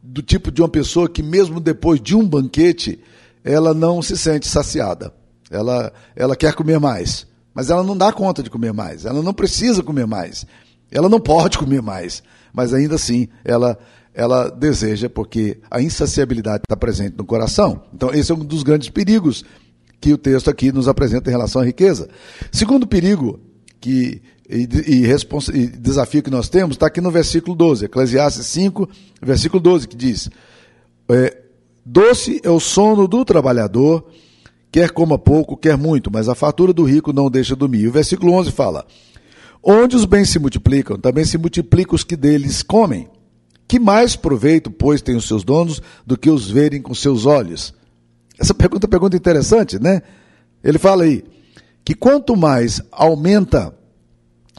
do 0.00 0.22
tipo 0.22 0.52
de 0.52 0.62
uma 0.62 0.68
pessoa 0.68 1.08
que, 1.08 1.22
mesmo 1.22 1.58
depois 1.58 2.00
de 2.00 2.14
um 2.14 2.24
banquete, 2.26 3.00
ela 3.42 3.74
não 3.74 4.00
se 4.00 4.16
sente 4.16 4.46
saciada. 4.46 5.12
Ela, 5.50 5.92
ela 6.14 6.36
quer 6.36 6.54
comer 6.54 6.78
mais, 6.78 7.26
mas 7.52 7.70
ela 7.70 7.82
não 7.82 7.96
dá 7.96 8.12
conta 8.12 8.42
de 8.42 8.48
comer 8.48 8.72
mais, 8.72 9.04
ela 9.04 9.22
não 9.22 9.34
precisa 9.34 9.82
comer 9.82 10.06
mais, 10.06 10.46
ela 10.90 11.08
não 11.08 11.20
pode 11.20 11.58
comer 11.58 11.82
mais, 11.82 12.22
mas 12.52 12.72
ainda 12.72 12.94
assim 12.94 13.28
ela, 13.44 13.76
ela 14.14 14.48
deseja, 14.48 15.10
porque 15.10 15.60
a 15.70 15.82
insaciabilidade 15.82 16.62
está 16.64 16.76
presente 16.76 17.16
no 17.16 17.24
coração. 17.24 17.82
Então, 17.92 18.12
esse 18.12 18.32
é 18.32 18.34
um 18.34 18.44
dos 18.44 18.62
grandes 18.62 18.88
perigos 18.88 19.44
que 20.04 20.12
o 20.12 20.18
texto 20.18 20.50
aqui 20.50 20.70
nos 20.70 20.86
apresenta 20.86 21.30
em 21.30 21.32
relação 21.32 21.62
à 21.62 21.64
riqueza. 21.64 22.10
Segundo 22.52 22.86
perigo 22.86 23.40
que, 23.80 24.20
e, 24.46 24.68
e, 24.86 25.58
e 25.58 25.66
desafio 25.66 26.22
que 26.22 26.30
nós 26.30 26.50
temos 26.50 26.76
está 26.76 26.88
aqui 26.88 27.00
no 27.00 27.10
versículo 27.10 27.56
12, 27.56 27.86
Eclesiastes 27.86 28.44
5, 28.48 28.86
versículo 29.22 29.62
12, 29.62 29.88
que 29.88 29.96
diz: 29.96 30.28
é, 31.08 31.38
Doce 31.86 32.38
é 32.44 32.50
o 32.50 32.60
sono 32.60 33.08
do 33.08 33.24
trabalhador, 33.24 34.04
quer 34.70 34.90
coma 34.90 35.18
pouco, 35.18 35.56
quer 35.56 35.78
muito, 35.78 36.10
mas 36.12 36.28
a 36.28 36.34
fatura 36.34 36.74
do 36.74 36.84
rico 36.84 37.10
não 37.10 37.30
deixa 37.30 37.56
dormir. 37.56 37.88
O 37.88 37.92
versículo 37.92 38.34
11 38.34 38.52
fala: 38.52 38.86
Onde 39.62 39.96
os 39.96 40.04
bens 40.04 40.28
se 40.28 40.38
multiplicam, 40.38 40.98
também 40.98 41.24
se 41.24 41.38
multiplicam 41.38 41.94
os 41.94 42.04
que 42.04 42.14
deles 42.14 42.62
comem. 42.62 43.08
Que 43.66 43.78
mais 43.80 44.16
proveito, 44.16 44.70
pois, 44.70 45.00
têm 45.00 45.16
os 45.16 45.26
seus 45.26 45.44
donos 45.44 45.80
do 46.06 46.18
que 46.18 46.28
os 46.28 46.50
verem 46.50 46.82
com 46.82 46.94
seus 46.94 47.24
olhos? 47.24 47.72
Essa 48.38 48.54
pergunta 48.54 48.84
é 48.84 48.86
uma 48.86 48.90
pergunta 48.90 49.16
interessante, 49.16 49.78
né? 49.78 50.02
Ele 50.62 50.78
fala 50.78 51.04
aí 51.04 51.24
que 51.84 51.94
quanto 51.94 52.36
mais 52.36 52.80
aumenta 52.90 53.74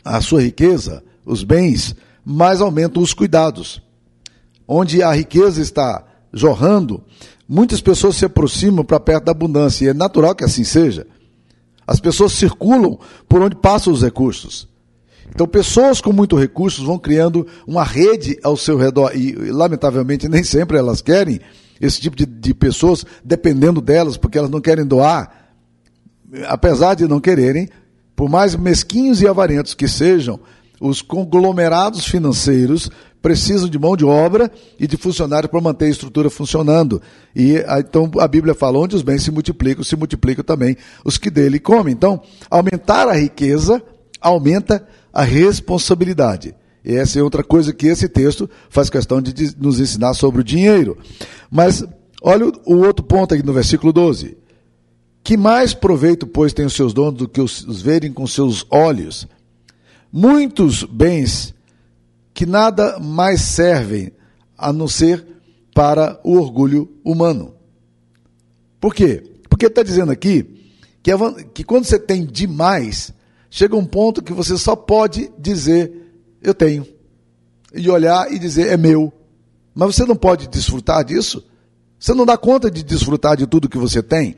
a 0.04 0.22
sua 0.22 0.42
riqueza, 0.42 1.04
os 1.26 1.44
bens, 1.44 1.96
mais 2.24 2.62
aumentam 2.62 3.02
os 3.02 3.14
cuidados. 3.14 3.82
Onde 4.68 5.02
a 5.02 5.12
riqueza 5.12 5.62
está 5.62 6.04
jorrando, 6.32 7.04
muitas 7.48 7.82
pessoas 7.82 8.16
se 8.16 8.26
aproximam 8.26 8.86
para 8.86 9.00
perto 9.00 9.26
da 9.26 9.32
abundância, 9.32 9.86
e 9.86 9.88
é 9.90 9.94
natural 9.94 10.36
que 10.36 10.44
assim 10.44 10.64
seja. 10.64 11.08
As 11.88 12.00
pessoas 12.00 12.34
circulam 12.34 13.00
por 13.28 13.42
onde 13.42 13.56
passam 13.56 13.92
os 13.92 14.02
recursos. 14.02 14.68
Então, 15.30 15.48
pessoas 15.48 16.00
com 16.00 16.14
muitos 16.14 16.40
recursos 16.40 16.86
vão 16.86 17.00
criando 17.00 17.48
uma 17.66 17.84
rede 17.84 18.40
ao 18.44 18.56
seu 18.56 18.78
redor, 18.78 19.16
e, 19.16 19.34
lamentavelmente, 19.52 20.30
nem 20.30 20.44
sempre 20.44 20.78
elas 20.78 21.02
querem 21.02 21.40
esse 21.80 22.00
tipo 22.00 22.16
de, 22.16 22.26
de 22.26 22.54
pessoas, 22.54 23.06
dependendo 23.24 23.82
delas, 23.82 24.18
porque 24.18 24.38
elas 24.38 24.50
não 24.50 24.62
querem 24.62 24.86
doar. 24.86 25.50
Apesar 26.48 26.96
de 26.96 27.08
não 27.08 27.20
quererem, 27.20 27.70
por 28.16 28.30
mais 28.30 28.56
mesquinhos 28.56 29.22
e 29.22 29.28
avarentos 29.28 29.74
que 29.74 29.88
sejam, 29.88 30.40
os 30.80 31.02
conglomerados 31.02 32.06
financeiros 32.06 32.90
precisam 33.22 33.68
de 33.68 33.80
mão 33.80 33.98
de 33.98 34.06
obra 34.06 34.52
e 34.80 34.86
de 34.86 34.98
funcionários 34.98 35.50
para 35.50 35.60
manter 35.60 35.86
a 35.86 35.90
estrutura 35.90 36.30
funcionando. 36.30 37.02
E 37.36 37.56
então 37.80 38.12
a 38.20 38.28
Bíblia 38.28 38.54
fala: 38.54 38.78
onde 38.78 38.96
os 38.96 39.02
bens 39.02 39.24
se 39.24 39.32
multiplicam, 39.32 39.84
se 39.84 39.96
multiplicam 39.96 40.44
também 40.46 40.78
os 41.04 41.18
que 41.18 41.32
dele 41.32 41.60
comem. 41.60 41.94
Então, 41.94 42.22
aumentar 42.50 43.08
a 43.08 43.14
riqueza 43.14 43.82
aumenta 44.22 44.88
a 45.12 45.24
responsabilidade. 45.24 46.56
Essa 46.86 47.20
é 47.20 47.24
outra 47.24 47.44
coisa 47.44 47.74
que 47.74 47.88
esse 47.88 48.08
texto 48.08 48.48
faz 48.70 48.90
questão 48.90 49.22
de 49.22 49.56
nos 49.58 49.80
ensinar 49.80 50.14
sobre 50.14 50.42
o 50.42 50.44
dinheiro. 50.44 50.98
Mas 51.50 51.84
olha 52.22 52.46
o 52.66 52.76
outro 52.76 53.04
ponto 53.04 53.34
aqui 53.34 53.44
no 53.44 53.54
versículo 53.54 53.92
12. 53.92 54.38
Que 55.24 55.36
mais 55.36 55.74
proveito, 55.74 56.28
pois, 56.28 56.54
tem 56.54 56.66
os 56.66 56.74
seus 56.74 56.94
donos 56.94 57.18
do 57.18 57.28
que 57.28 57.42
os, 57.42 57.66
os 57.66 57.82
verem 57.82 58.14
com 58.14 58.28
seus 58.28 58.66
olhos? 58.70 59.28
Muitos 60.12 60.84
bens 60.84 61.56
que 62.32 62.46
nada 62.46 63.00
mais 63.00 63.42
servem 63.42 64.12
a 64.56 64.72
não 64.72 64.88
ser 64.88 65.26
para 65.74 66.20
o 66.24 66.38
orgulho 66.38 66.90
humano. 67.04 67.56
Por 68.80 68.94
quê? 68.94 69.24
Porque 69.50 69.66
está 69.66 69.82
dizendo 69.82 70.12
aqui 70.12 70.44
que, 71.02 71.12
que 71.54 71.64
quando 71.64 71.86
você 71.86 71.98
tem 71.98 72.26
demais, 72.26 73.12
chega 73.50 73.76
um 73.76 73.86
ponto 73.86 74.22
que 74.22 74.34
você 74.34 74.58
só 74.58 74.76
pode 74.76 75.32
dizer, 75.40 76.05
eu 76.46 76.54
tenho. 76.54 76.86
E 77.74 77.90
olhar 77.90 78.32
e 78.32 78.40
dizer, 78.40 78.68
é 78.68 78.78
meu. 78.78 79.12
Mas 79.74 79.96
você 79.96 80.06
não 80.06 80.16
pode 80.16 80.48
desfrutar 80.48 81.04
disso? 81.04 81.44
Você 82.00 82.14
não 82.14 82.26
dá 82.26 82.38
conta 82.38 82.70
de 82.70 82.84
desfrutar 82.84 83.36
de 83.36 83.48
tudo 83.48 83.68
que 83.68 83.78
você 83.78 84.02
tem? 84.02 84.36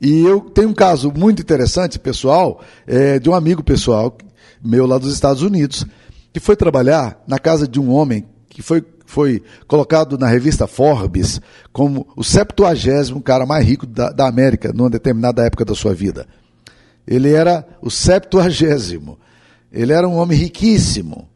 E 0.00 0.20
eu 0.20 0.40
tenho 0.40 0.68
um 0.68 0.74
caso 0.74 1.10
muito 1.10 1.40
interessante, 1.40 1.98
pessoal, 1.98 2.60
é, 2.86 3.18
de 3.18 3.30
um 3.30 3.34
amigo 3.34 3.62
pessoal 3.62 4.16
meu 4.62 4.86
lá 4.86 4.98
dos 4.98 5.12
Estados 5.12 5.42
Unidos, 5.42 5.84
que 6.32 6.40
foi 6.40 6.56
trabalhar 6.56 7.22
na 7.26 7.38
casa 7.38 7.68
de 7.68 7.78
um 7.78 7.90
homem 7.90 8.26
que 8.48 8.62
foi, 8.62 8.82
foi 9.04 9.42
colocado 9.66 10.16
na 10.16 10.26
revista 10.26 10.66
Forbes 10.66 11.40
como 11.72 12.06
o 12.16 12.24
70 12.24 13.20
cara 13.22 13.44
mais 13.44 13.66
rico 13.66 13.86
da, 13.86 14.10
da 14.10 14.26
América, 14.26 14.72
numa 14.72 14.88
determinada 14.88 15.44
época 15.44 15.64
da 15.64 15.74
sua 15.74 15.94
vida. 15.94 16.26
Ele 17.06 17.30
era 17.32 17.66
o 17.82 17.90
septuagésimo. 17.90 19.18
Ele 19.74 19.92
era 19.92 20.08
um 20.08 20.14
homem 20.14 20.38
riquíssimo. 20.38 21.28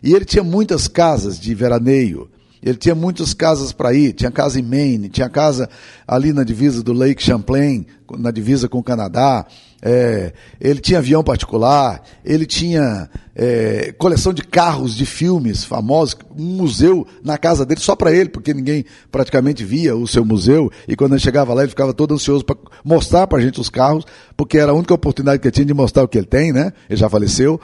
E 0.00 0.14
ele 0.14 0.24
tinha 0.24 0.44
muitas 0.44 0.86
casas 0.86 1.38
de 1.38 1.52
veraneio. 1.54 2.30
Ele 2.62 2.76
tinha 2.76 2.94
muitas 2.94 3.34
casas 3.34 3.72
para 3.72 3.92
ir. 3.92 4.12
Tinha 4.12 4.30
casa 4.30 4.60
em 4.60 4.62
Maine, 4.62 5.08
tinha 5.08 5.28
casa 5.28 5.68
ali 6.06 6.32
na 6.32 6.44
divisa 6.44 6.84
do 6.84 6.92
Lake 6.92 7.22
Champlain, 7.22 7.84
na 8.16 8.30
divisa 8.30 8.68
com 8.68 8.78
o 8.78 8.82
Canadá. 8.82 9.44
É, 9.82 10.32
ele 10.60 10.80
tinha 10.80 10.98
avião 10.98 11.24
particular. 11.24 12.02
Ele 12.24 12.44
tinha 12.44 13.08
é, 13.34 13.92
coleção 13.98 14.32
de 14.32 14.42
carros, 14.42 14.94
de 14.94 15.06
filmes 15.06 15.64
famosos. 15.64 16.16
Um 16.36 16.56
museu 16.56 17.06
na 17.22 17.38
casa 17.38 17.64
dele 17.64 17.80
só 17.80 17.96
para 17.96 18.12
ele, 18.12 18.28
porque 18.28 18.52
ninguém 18.52 18.84
praticamente 19.10 19.64
via 19.64 19.96
o 19.96 20.06
seu 20.06 20.24
museu. 20.24 20.70
E 20.86 20.94
quando 20.94 21.12
ele 21.12 21.20
chegava 21.20 21.54
lá, 21.54 21.62
ele 21.62 21.70
ficava 21.70 21.94
todo 21.94 22.14
ansioso 22.14 22.44
para 22.44 22.56
mostrar 22.84 23.26
para 23.26 23.38
a 23.38 23.42
gente 23.42 23.60
os 23.60 23.70
carros, 23.70 24.04
porque 24.36 24.58
era 24.58 24.72
a 24.72 24.74
única 24.74 24.94
oportunidade 24.94 25.40
que 25.40 25.48
ele 25.48 25.52
tinha 25.52 25.66
de 25.66 25.74
mostrar 25.74 26.02
o 26.02 26.08
que 26.08 26.18
ele 26.18 26.26
tem, 26.26 26.52
né? 26.52 26.72
Ele 26.88 26.98
já 26.98 27.08
faleceu. 27.08 27.60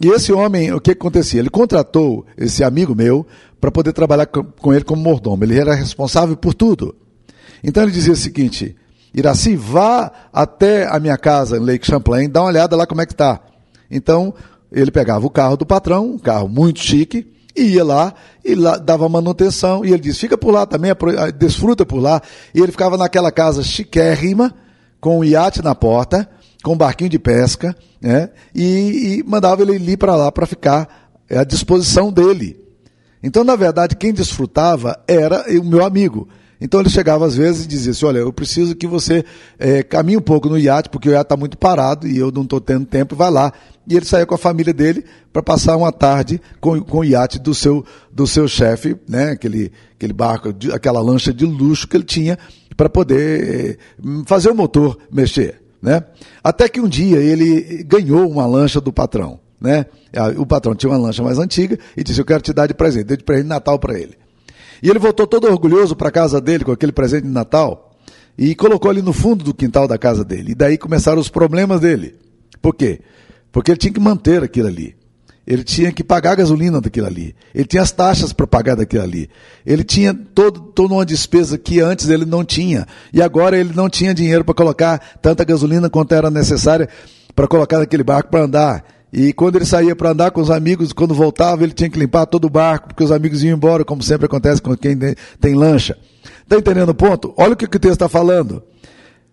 E 0.00 0.08
esse 0.08 0.32
homem, 0.32 0.72
o 0.72 0.80
que 0.80 0.90
acontecia? 0.90 1.40
Ele 1.40 1.50
contratou 1.50 2.26
esse 2.36 2.64
amigo 2.64 2.94
meu 2.94 3.26
para 3.60 3.70
poder 3.70 3.92
trabalhar 3.92 4.26
com 4.26 4.72
ele 4.72 4.84
como 4.84 5.02
mordomo. 5.02 5.44
Ele 5.44 5.58
era 5.58 5.74
responsável 5.74 6.36
por 6.36 6.52
tudo. 6.52 6.94
Então 7.62 7.82
ele 7.82 7.92
dizia 7.92 8.12
o 8.12 8.16
seguinte: 8.16 8.76
Iraci, 9.14 9.54
vá 9.54 10.10
até 10.32 10.86
a 10.88 10.98
minha 10.98 11.16
casa 11.16 11.56
em 11.56 11.60
Lake 11.60 11.86
Champlain, 11.86 12.28
dá 12.28 12.42
uma 12.42 12.48
olhada 12.48 12.74
lá 12.74 12.86
como 12.86 13.00
é 13.00 13.06
que 13.06 13.12
está. 13.12 13.40
Então 13.90 14.34
ele 14.72 14.90
pegava 14.90 15.24
o 15.24 15.30
carro 15.30 15.56
do 15.56 15.64
patrão, 15.64 16.06
um 16.06 16.18
carro 16.18 16.48
muito 16.48 16.80
chique, 16.80 17.32
e 17.56 17.74
ia 17.74 17.84
lá 17.84 18.12
e 18.44 18.54
lá, 18.54 18.76
dava 18.76 19.08
manutenção. 19.08 19.84
E 19.84 19.88
ele 19.92 20.00
disse: 20.00 20.20
fica 20.20 20.36
por 20.36 20.50
lá 20.52 20.66
também, 20.66 20.90
desfruta 21.38 21.86
por 21.86 21.98
lá. 21.98 22.20
E 22.52 22.60
ele 22.60 22.72
ficava 22.72 22.96
naquela 22.96 23.30
casa 23.30 23.62
chiquérrima, 23.62 24.52
com 25.00 25.20
um 25.20 25.24
iate 25.24 25.62
na 25.62 25.74
porta 25.74 26.28
com 26.64 26.72
um 26.72 26.76
barquinho 26.76 27.10
de 27.10 27.18
pesca, 27.18 27.76
né? 28.00 28.30
E, 28.54 29.18
e 29.20 29.24
mandava 29.24 29.62
ele 29.62 29.76
ir 29.76 29.98
para 29.98 30.16
lá 30.16 30.32
para 30.32 30.46
ficar 30.46 31.12
à 31.30 31.44
disposição 31.44 32.10
dele. 32.10 32.58
Então, 33.22 33.44
na 33.44 33.54
verdade, 33.54 33.94
quem 33.94 34.12
desfrutava 34.12 34.98
era 35.06 35.44
o 35.60 35.64
meu 35.64 35.84
amigo. 35.84 36.26
Então 36.64 36.80
ele 36.80 36.88
chegava 36.88 37.26
às 37.26 37.36
vezes 37.36 37.66
e 37.66 37.68
dizia 37.68 37.92
assim: 37.92 38.06
Olha, 38.06 38.20
eu 38.20 38.32
preciso 38.32 38.74
que 38.74 38.86
você 38.86 39.22
é, 39.58 39.82
caminhe 39.82 40.16
um 40.16 40.22
pouco 40.22 40.48
no 40.48 40.58
iate, 40.58 40.88
porque 40.88 41.10
o 41.10 41.12
iate 41.12 41.24
está 41.24 41.36
muito 41.36 41.58
parado 41.58 42.08
e 42.08 42.16
eu 42.16 42.32
não 42.32 42.42
estou 42.42 42.58
tendo 42.58 42.86
tempo, 42.86 43.14
vai 43.14 43.30
lá. 43.30 43.52
E 43.86 43.94
ele 43.94 44.06
saía 44.06 44.24
com 44.24 44.34
a 44.34 44.38
família 44.38 44.72
dele 44.72 45.04
para 45.30 45.42
passar 45.42 45.76
uma 45.76 45.92
tarde 45.92 46.40
com, 46.62 46.80
com 46.80 47.00
o 47.00 47.04
iate 47.04 47.38
do 47.38 47.54
seu, 47.54 47.84
do 48.10 48.26
seu 48.26 48.48
chefe, 48.48 48.96
né? 49.06 49.32
aquele, 49.32 49.70
aquele 49.94 50.14
barco, 50.14 50.54
aquela 50.72 51.02
lancha 51.02 51.34
de 51.34 51.44
luxo 51.44 51.86
que 51.86 51.98
ele 51.98 52.04
tinha 52.04 52.38
para 52.74 52.88
poder 52.88 53.76
é, 53.76 53.76
fazer 54.24 54.48
o 54.48 54.54
motor 54.54 54.96
mexer. 55.12 55.60
Né? 55.82 56.02
Até 56.42 56.66
que 56.66 56.80
um 56.80 56.88
dia 56.88 57.18
ele 57.18 57.84
ganhou 57.84 58.26
uma 58.26 58.46
lancha 58.46 58.80
do 58.80 58.90
patrão. 58.90 59.38
Né? 59.60 59.84
O 60.38 60.46
patrão 60.46 60.74
tinha 60.74 60.90
uma 60.90 60.98
lancha 60.98 61.22
mais 61.22 61.38
antiga 61.38 61.78
e 61.94 62.02
disse: 62.02 62.20
Eu 62.20 62.24
quero 62.24 62.40
te 62.40 62.54
dar 62.54 62.66
de 62.66 62.72
presente. 62.72 63.04
Deu 63.04 63.18
de 63.18 63.24
presente 63.24 63.44
de 63.44 63.50
Natal 63.50 63.78
para 63.78 63.98
ele. 63.98 64.23
E 64.84 64.90
ele 64.90 64.98
voltou 64.98 65.26
todo 65.26 65.46
orgulhoso 65.46 65.96
para 65.96 66.10
a 66.10 66.12
casa 66.12 66.42
dele 66.42 66.62
com 66.62 66.70
aquele 66.70 66.92
presente 66.92 67.22
de 67.22 67.30
Natal 67.30 67.90
e 68.36 68.54
colocou 68.54 68.90
ali 68.90 69.00
no 69.00 69.14
fundo 69.14 69.42
do 69.42 69.54
quintal 69.54 69.88
da 69.88 69.96
casa 69.96 70.22
dele. 70.22 70.52
E 70.52 70.54
daí 70.54 70.76
começaram 70.76 71.18
os 71.18 71.30
problemas 71.30 71.80
dele. 71.80 72.16
Por 72.60 72.74
quê? 72.74 73.00
Porque 73.50 73.70
ele 73.70 73.78
tinha 73.78 73.94
que 73.94 73.98
manter 73.98 74.44
aquilo 74.44 74.68
ali. 74.68 74.94
Ele 75.46 75.64
tinha 75.64 75.90
que 75.90 76.04
pagar 76.04 76.32
a 76.32 76.34
gasolina 76.34 76.82
daquilo 76.82 77.06
ali. 77.06 77.34
Ele 77.54 77.64
tinha 77.64 77.82
as 77.82 77.92
taxas 77.92 78.34
para 78.34 78.46
pagar 78.46 78.74
daquilo 78.74 79.04
ali. 79.04 79.30
Ele 79.64 79.84
tinha 79.84 80.12
todo, 80.12 80.60
toda 80.60 80.92
uma 80.92 81.06
despesa 81.06 81.56
que 81.56 81.80
antes 81.80 82.10
ele 82.10 82.26
não 82.26 82.44
tinha. 82.44 82.86
E 83.10 83.22
agora 83.22 83.56
ele 83.56 83.72
não 83.74 83.88
tinha 83.88 84.12
dinheiro 84.12 84.44
para 84.44 84.54
colocar 84.54 84.98
tanta 85.22 85.44
gasolina 85.44 85.88
quanto 85.88 86.14
era 86.14 86.30
necessária 86.30 86.90
para 87.34 87.48
colocar 87.48 87.78
naquele 87.78 88.04
barco 88.04 88.30
para 88.30 88.44
andar. 88.44 88.84
E 89.16 89.32
quando 89.32 89.54
ele 89.54 89.64
saía 89.64 89.94
para 89.94 90.10
andar 90.10 90.32
com 90.32 90.40
os 90.40 90.50
amigos, 90.50 90.92
quando 90.92 91.14
voltava, 91.14 91.62
ele 91.62 91.72
tinha 91.72 91.88
que 91.88 91.96
limpar 91.96 92.26
todo 92.26 92.46
o 92.46 92.50
barco, 92.50 92.88
porque 92.88 93.04
os 93.04 93.12
amigos 93.12 93.44
iam 93.44 93.56
embora, 93.56 93.84
como 93.84 94.02
sempre 94.02 94.26
acontece 94.26 94.60
com 94.60 94.76
quem 94.76 94.98
tem 95.40 95.54
lancha. 95.54 95.96
Está 96.42 96.56
entendendo 96.56 96.88
o 96.88 96.94
ponto? 96.96 97.32
Olha 97.36 97.52
o 97.52 97.56
que 97.56 97.64
o 97.64 97.68
texto 97.68 97.92
está 97.92 98.08
falando. 98.08 98.60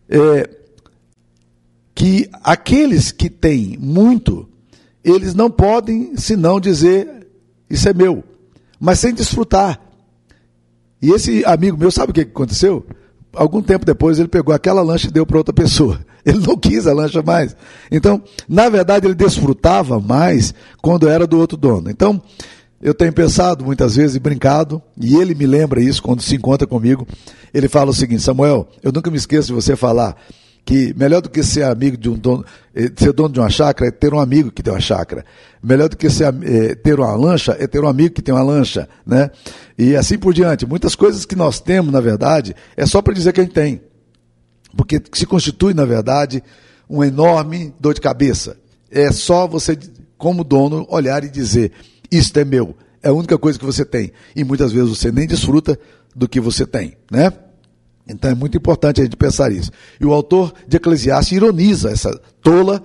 É, 0.07 0.47
que 1.95 2.29
aqueles 2.43 3.11
que 3.11 3.27
têm 3.27 3.75
muito, 3.79 4.47
eles 5.03 5.33
não 5.33 5.49
podem 5.49 6.15
senão 6.15 6.59
dizer: 6.59 7.25
Isso 7.67 7.89
é 7.89 7.93
meu, 7.93 8.23
mas 8.79 8.99
sem 8.99 9.15
desfrutar. 9.15 9.81
E 11.01 11.09
esse 11.09 11.43
amigo 11.43 11.75
meu, 11.75 11.89
sabe 11.89 12.11
o 12.11 12.13
que 12.13 12.21
aconteceu? 12.21 12.85
Algum 13.33 13.63
tempo 13.63 13.83
depois 13.83 14.19
ele 14.19 14.27
pegou 14.27 14.53
aquela 14.53 14.83
lancha 14.83 15.07
e 15.07 15.11
deu 15.11 15.25
para 15.25 15.39
outra 15.39 15.55
pessoa. 15.55 15.99
Ele 16.25 16.39
não 16.39 16.57
quis 16.57 16.87
a 16.87 16.93
lancha 16.93 17.21
mais. 17.21 17.55
Então, 17.91 18.21
na 18.47 18.69
verdade, 18.69 19.07
ele 19.07 19.15
desfrutava 19.15 19.99
mais 19.99 20.53
quando 20.81 21.09
era 21.09 21.25
do 21.25 21.39
outro 21.39 21.57
dono. 21.57 21.89
Então, 21.89 22.21
eu 22.81 22.93
tenho 22.93 23.13
pensado 23.13 23.63
muitas 23.63 23.95
vezes 23.95 24.15
e 24.15 24.19
brincado, 24.19 24.81
e 24.99 25.15
ele 25.15 25.35
me 25.35 25.45
lembra 25.45 25.81
isso 25.81 26.01
quando 26.01 26.21
se 26.21 26.35
encontra 26.35 26.65
comigo. 26.65 27.07
Ele 27.53 27.67
fala 27.67 27.91
o 27.91 27.93
seguinte: 27.93 28.23
Samuel, 28.23 28.67
eu 28.81 28.91
nunca 28.91 29.11
me 29.11 29.17
esqueço 29.17 29.47
de 29.47 29.53
você 29.53 29.75
falar 29.75 30.15
que 30.63 30.93
melhor 30.95 31.21
do 31.21 31.29
que 31.29 31.43
ser 31.43 31.63
amigo 31.63 31.97
de 31.97 32.09
um 32.09 32.13
dono, 32.13 32.45
eh, 32.75 32.91
ser 32.95 33.11
dono 33.13 33.33
de 33.33 33.39
uma 33.39 33.49
chácara 33.49 33.89
é 33.89 33.91
ter 33.91 34.13
um 34.13 34.19
amigo 34.19 34.51
que 34.51 34.61
tem 34.61 34.73
uma 34.73 34.79
chácara. 34.79 35.25
Melhor 35.61 35.89
do 35.89 35.97
que 35.97 36.09
ser, 36.09 36.33
é, 36.43 36.75
ter 36.75 36.99
uma 36.99 37.15
lancha 37.15 37.55
é 37.59 37.67
ter 37.67 37.83
um 37.83 37.87
amigo 37.87 38.15
que 38.15 38.21
tem 38.21 38.33
uma 38.33 38.43
lancha, 38.43 38.87
né? 39.05 39.31
E 39.77 39.95
assim 39.95 40.17
por 40.17 40.33
diante. 40.33 40.65
Muitas 40.65 40.95
coisas 40.95 41.25
que 41.25 41.35
nós 41.35 41.59
temos, 41.59 41.91
na 41.91 41.99
verdade, 41.99 42.55
é 42.77 42.85
só 42.85 43.01
para 43.01 43.13
dizer 43.13 43.33
que 43.33 43.41
a 43.41 43.43
gente 43.43 43.53
tem. 43.53 43.81
Porque 44.75 45.01
se 45.13 45.25
constitui, 45.25 45.73
na 45.73 45.85
verdade, 45.85 46.43
uma 46.89 47.07
enorme 47.07 47.73
dor 47.79 47.93
de 47.93 48.01
cabeça. 48.01 48.57
É 48.89 49.11
só 49.11 49.47
você, 49.47 49.77
como 50.17 50.43
dono, 50.43 50.85
olhar 50.89 51.23
e 51.23 51.29
dizer: 51.29 51.71
Isto 52.11 52.39
é 52.39 52.45
meu. 52.45 52.75
É 53.03 53.09
a 53.09 53.13
única 53.13 53.37
coisa 53.37 53.57
que 53.57 53.65
você 53.65 53.83
tem. 53.83 54.11
E 54.35 54.43
muitas 54.43 54.71
vezes 54.71 54.89
você 54.89 55.11
nem 55.11 55.27
desfruta 55.27 55.79
do 56.15 56.27
que 56.27 56.39
você 56.39 56.65
tem, 56.65 56.97
né? 57.09 57.31
Então 58.07 58.29
é 58.29 58.35
muito 58.35 58.57
importante 58.57 58.99
a 58.99 59.03
gente 59.03 59.15
pensar 59.15 59.51
isso. 59.51 59.71
E 59.99 60.05
o 60.05 60.13
autor 60.13 60.53
de 60.67 60.77
Eclesiastes 60.77 61.37
ironiza 61.37 61.89
essa 61.89 62.19
tola 62.41 62.83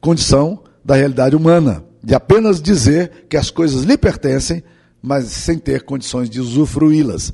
condição 0.00 0.62
da 0.84 0.94
realidade 0.94 1.36
humana, 1.36 1.84
de 2.02 2.14
apenas 2.14 2.60
dizer 2.60 3.26
que 3.28 3.36
as 3.36 3.50
coisas 3.50 3.82
lhe 3.82 3.96
pertencem, 3.96 4.62
mas 5.00 5.26
sem 5.26 5.58
ter 5.58 5.82
condições 5.82 6.28
de 6.28 6.40
usufruí-las. 6.40 7.32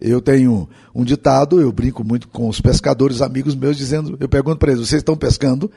Eu 0.00 0.20
tenho 0.20 0.68
um 0.94 1.04
ditado, 1.04 1.60
eu 1.60 1.72
brinco 1.72 2.04
muito 2.04 2.28
com 2.28 2.48
os 2.48 2.60
pescadores 2.60 3.20
amigos 3.20 3.54
meus, 3.56 3.76
dizendo, 3.76 4.16
eu 4.20 4.28
pergunto 4.28 4.58
para 4.58 4.72
eles, 4.72 4.86
vocês 4.86 5.00
estão 5.00 5.16
pescando? 5.16 5.70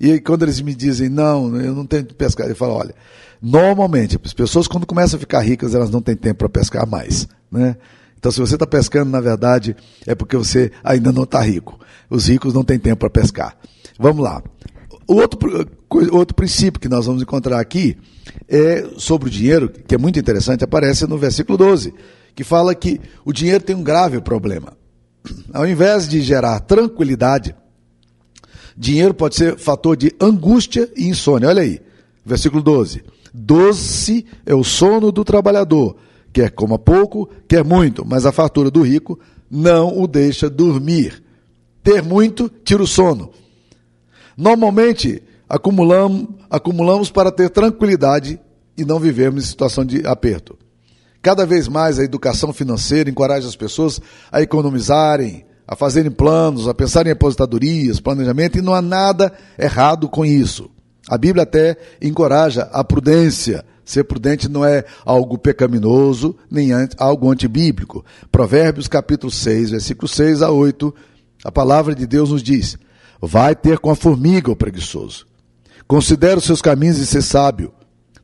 E 0.00 0.20
quando 0.20 0.44
eles 0.44 0.60
me 0.60 0.74
dizem, 0.74 1.08
não, 1.08 1.56
eu 1.56 1.74
não 1.74 1.84
tenho 1.84 2.04
de 2.04 2.14
pescar, 2.14 2.48
eu 2.48 2.54
falo, 2.54 2.74
olha, 2.74 2.94
normalmente, 3.42 4.18
as 4.24 4.32
pessoas 4.32 4.68
quando 4.68 4.86
começam 4.86 5.16
a 5.16 5.20
ficar 5.20 5.40
ricas, 5.40 5.74
elas 5.74 5.90
não 5.90 6.00
têm 6.00 6.14
tempo 6.14 6.38
para 6.38 6.48
pescar 6.48 6.86
mais, 6.86 7.26
né? 7.50 7.76
Então, 8.16 8.32
se 8.32 8.40
você 8.40 8.54
está 8.54 8.66
pescando, 8.66 9.10
na 9.10 9.20
verdade, 9.20 9.76
é 10.06 10.14
porque 10.14 10.36
você 10.36 10.72
ainda 10.82 11.12
não 11.12 11.22
está 11.22 11.40
rico. 11.40 11.78
Os 12.10 12.26
ricos 12.26 12.52
não 12.52 12.64
têm 12.64 12.78
tempo 12.78 12.96
para 12.96 13.10
pescar. 13.10 13.56
Vamos 13.96 14.24
lá. 14.24 14.42
Outro, 15.06 15.38
outro 16.10 16.34
princípio 16.34 16.80
que 16.80 16.88
nós 16.88 17.06
vamos 17.06 17.22
encontrar 17.22 17.60
aqui 17.60 17.96
é 18.48 18.88
sobre 18.96 19.28
o 19.28 19.30
dinheiro, 19.30 19.68
que 19.68 19.94
é 19.94 19.98
muito 19.98 20.18
interessante, 20.18 20.64
aparece 20.64 21.06
no 21.06 21.16
versículo 21.16 21.56
12 21.56 21.94
que 22.38 22.44
fala 22.44 22.72
que 22.72 23.00
o 23.24 23.32
dinheiro 23.32 23.64
tem 23.64 23.74
um 23.74 23.82
grave 23.82 24.20
problema. 24.20 24.76
Ao 25.52 25.66
invés 25.66 26.06
de 26.06 26.22
gerar 26.22 26.60
tranquilidade, 26.60 27.52
dinheiro 28.76 29.12
pode 29.12 29.34
ser 29.34 29.58
fator 29.58 29.96
de 29.96 30.14
angústia 30.20 30.88
e 30.96 31.08
insônia. 31.08 31.48
Olha 31.48 31.62
aí, 31.62 31.80
versículo 32.24 32.62
12. 32.62 33.02
Doce 33.34 34.24
é 34.46 34.54
o 34.54 34.62
sono 34.62 35.10
do 35.10 35.24
trabalhador, 35.24 35.96
quer 36.32 36.52
coma 36.52 36.78
pouco, 36.78 37.28
quer 37.48 37.64
muito, 37.64 38.06
mas 38.06 38.24
a 38.24 38.30
fartura 38.30 38.70
do 38.70 38.82
rico 38.82 39.18
não 39.50 40.00
o 40.00 40.06
deixa 40.06 40.48
dormir. 40.48 41.20
Ter 41.82 42.04
muito 42.04 42.48
tira 42.48 42.84
o 42.84 42.86
sono. 42.86 43.32
Normalmente, 44.36 45.20
acumulamos, 45.48 46.28
acumulamos 46.48 47.10
para 47.10 47.32
ter 47.32 47.50
tranquilidade 47.50 48.38
e 48.76 48.84
não 48.84 49.00
vivemos 49.00 49.42
em 49.42 49.46
situação 49.48 49.84
de 49.84 50.06
aperto. 50.06 50.56
Cada 51.28 51.44
vez 51.44 51.68
mais 51.68 51.98
a 51.98 52.04
educação 52.04 52.54
financeira 52.54 53.10
encoraja 53.10 53.46
as 53.46 53.54
pessoas 53.54 54.00
a 54.32 54.40
economizarem, 54.40 55.44
a 55.66 55.76
fazerem 55.76 56.10
planos, 56.10 56.66
a 56.66 56.72
pensarem 56.72 57.10
em 57.10 57.12
aposentadorias, 57.12 58.00
planejamento, 58.00 58.56
e 58.56 58.62
não 58.62 58.72
há 58.72 58.80
nada 58.80 59.30
errado 59.58 60.08
com 60.08 60.24
isso. 60.24 60.70
A 61.06 61.18
Bíblia 61.18 61.42
até 61.42 61.76
encoraja 62.00 62.62
a 62.72 62.82
prudência. 62.82 63.62
Ser 63.84 64.04
prudente 64.04 64.48
não 64.48 64.64
é 64.64 64.86
algo 65.04 65.36
pecaminoso, 65.36 66.34
nem 66.50 66.70
algo 66.96 67.30
antibíblico. 67.30 68.02
Provérbios 68.32 68.88
capítulo 68.88 69.30
6, 69.30 69.72
versículo 69.72 70.08
6 70.08 70.40
a 70.40 70.50
8, 70.50 70.94
a 71.44 71.52
palavra 71.52 71.94
de 71.94 72.06
Deus 72.06 72.30
nos 72.30 72.42
diz: 72.42 72.78
Vai 73.20 73.54
ter 73.54 73.78
com 73.80 73.90
a 73.90 73.94
formiga 73.94 74.50
o 74.50 74.56
preguiçoso. 74.56 75.26
Considera 75.86 76.38
os 76.38 76.44
seus 76.44 76.62
caminhos 76.62 76.96
e 76.96 77.04
ser 77.04 77.20
sábio 77.20 77.74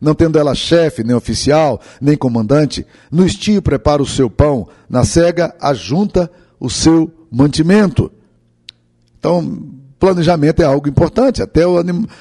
não 0.05 0.15
tendo 0.15 0.39
ela 0.39 0.55
chefe, 0.55 1.03
nem 1.03 1.17
oficial, 1.17 1.81
nem 2.01 2.17
comandante, 2.17 2.87
no 3.11 3.27
estio 3.27 3.63
prepara 3.63 4.03
o 4.03 4.07
seu 4.07 4.29
pão, 4.29 4.69
na 4.89 5.05
cega 5.05 5.55
ajunta 5.61 6.31
o 6.61 6.69
seu 6.69 7.11
mantimento. 7.31 8.13
Então, 9.19 9.61
planejamento 9.99 10.61
é 10.61 10.67
algo 10.67 10.89
importante, 10.89 11.43
até, 11.43 11.67
o, 11.67 11.77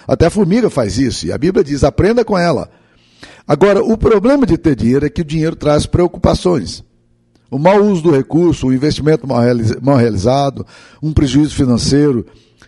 até 0.07 0.27
a 0.27 0.29
formiga 0.29 0.69
faz 0.69 0.97
isso, 0.97 1.27
e 1.27 1.31
a 1.31 1.37
Bíblia 1.37 1.63
diz: 1.63 1.83
aprenda 1.83 2.23
com 2.23 2.37
ela. 2.37 2.69
Agora, 3.45 3.83
o 3.83 3.97
problema 3.97 4.45
de 4.45 4.57
ter 4.57 4.75
dinheiro 4.75 5.05
é 5.05 5.09
que 5.09 5.21
o 5.21 5.25
dinheiro 5.25 5.55
traz 5.55 5.85
preocupações. 5.85 6.81
O 7.51 7.59
mau 7.59 7.83
uso 7.83 8.01
do 8.01 8.11
recurso, 8.11 8.67
o 8.67 8.73
investimento 8.73 9.27
mal 9.27 9.97
realizado, 9.97 10.65
um 11.01 11.13
prejuízo 11.13 11.53
financeiro, 11.53 12.25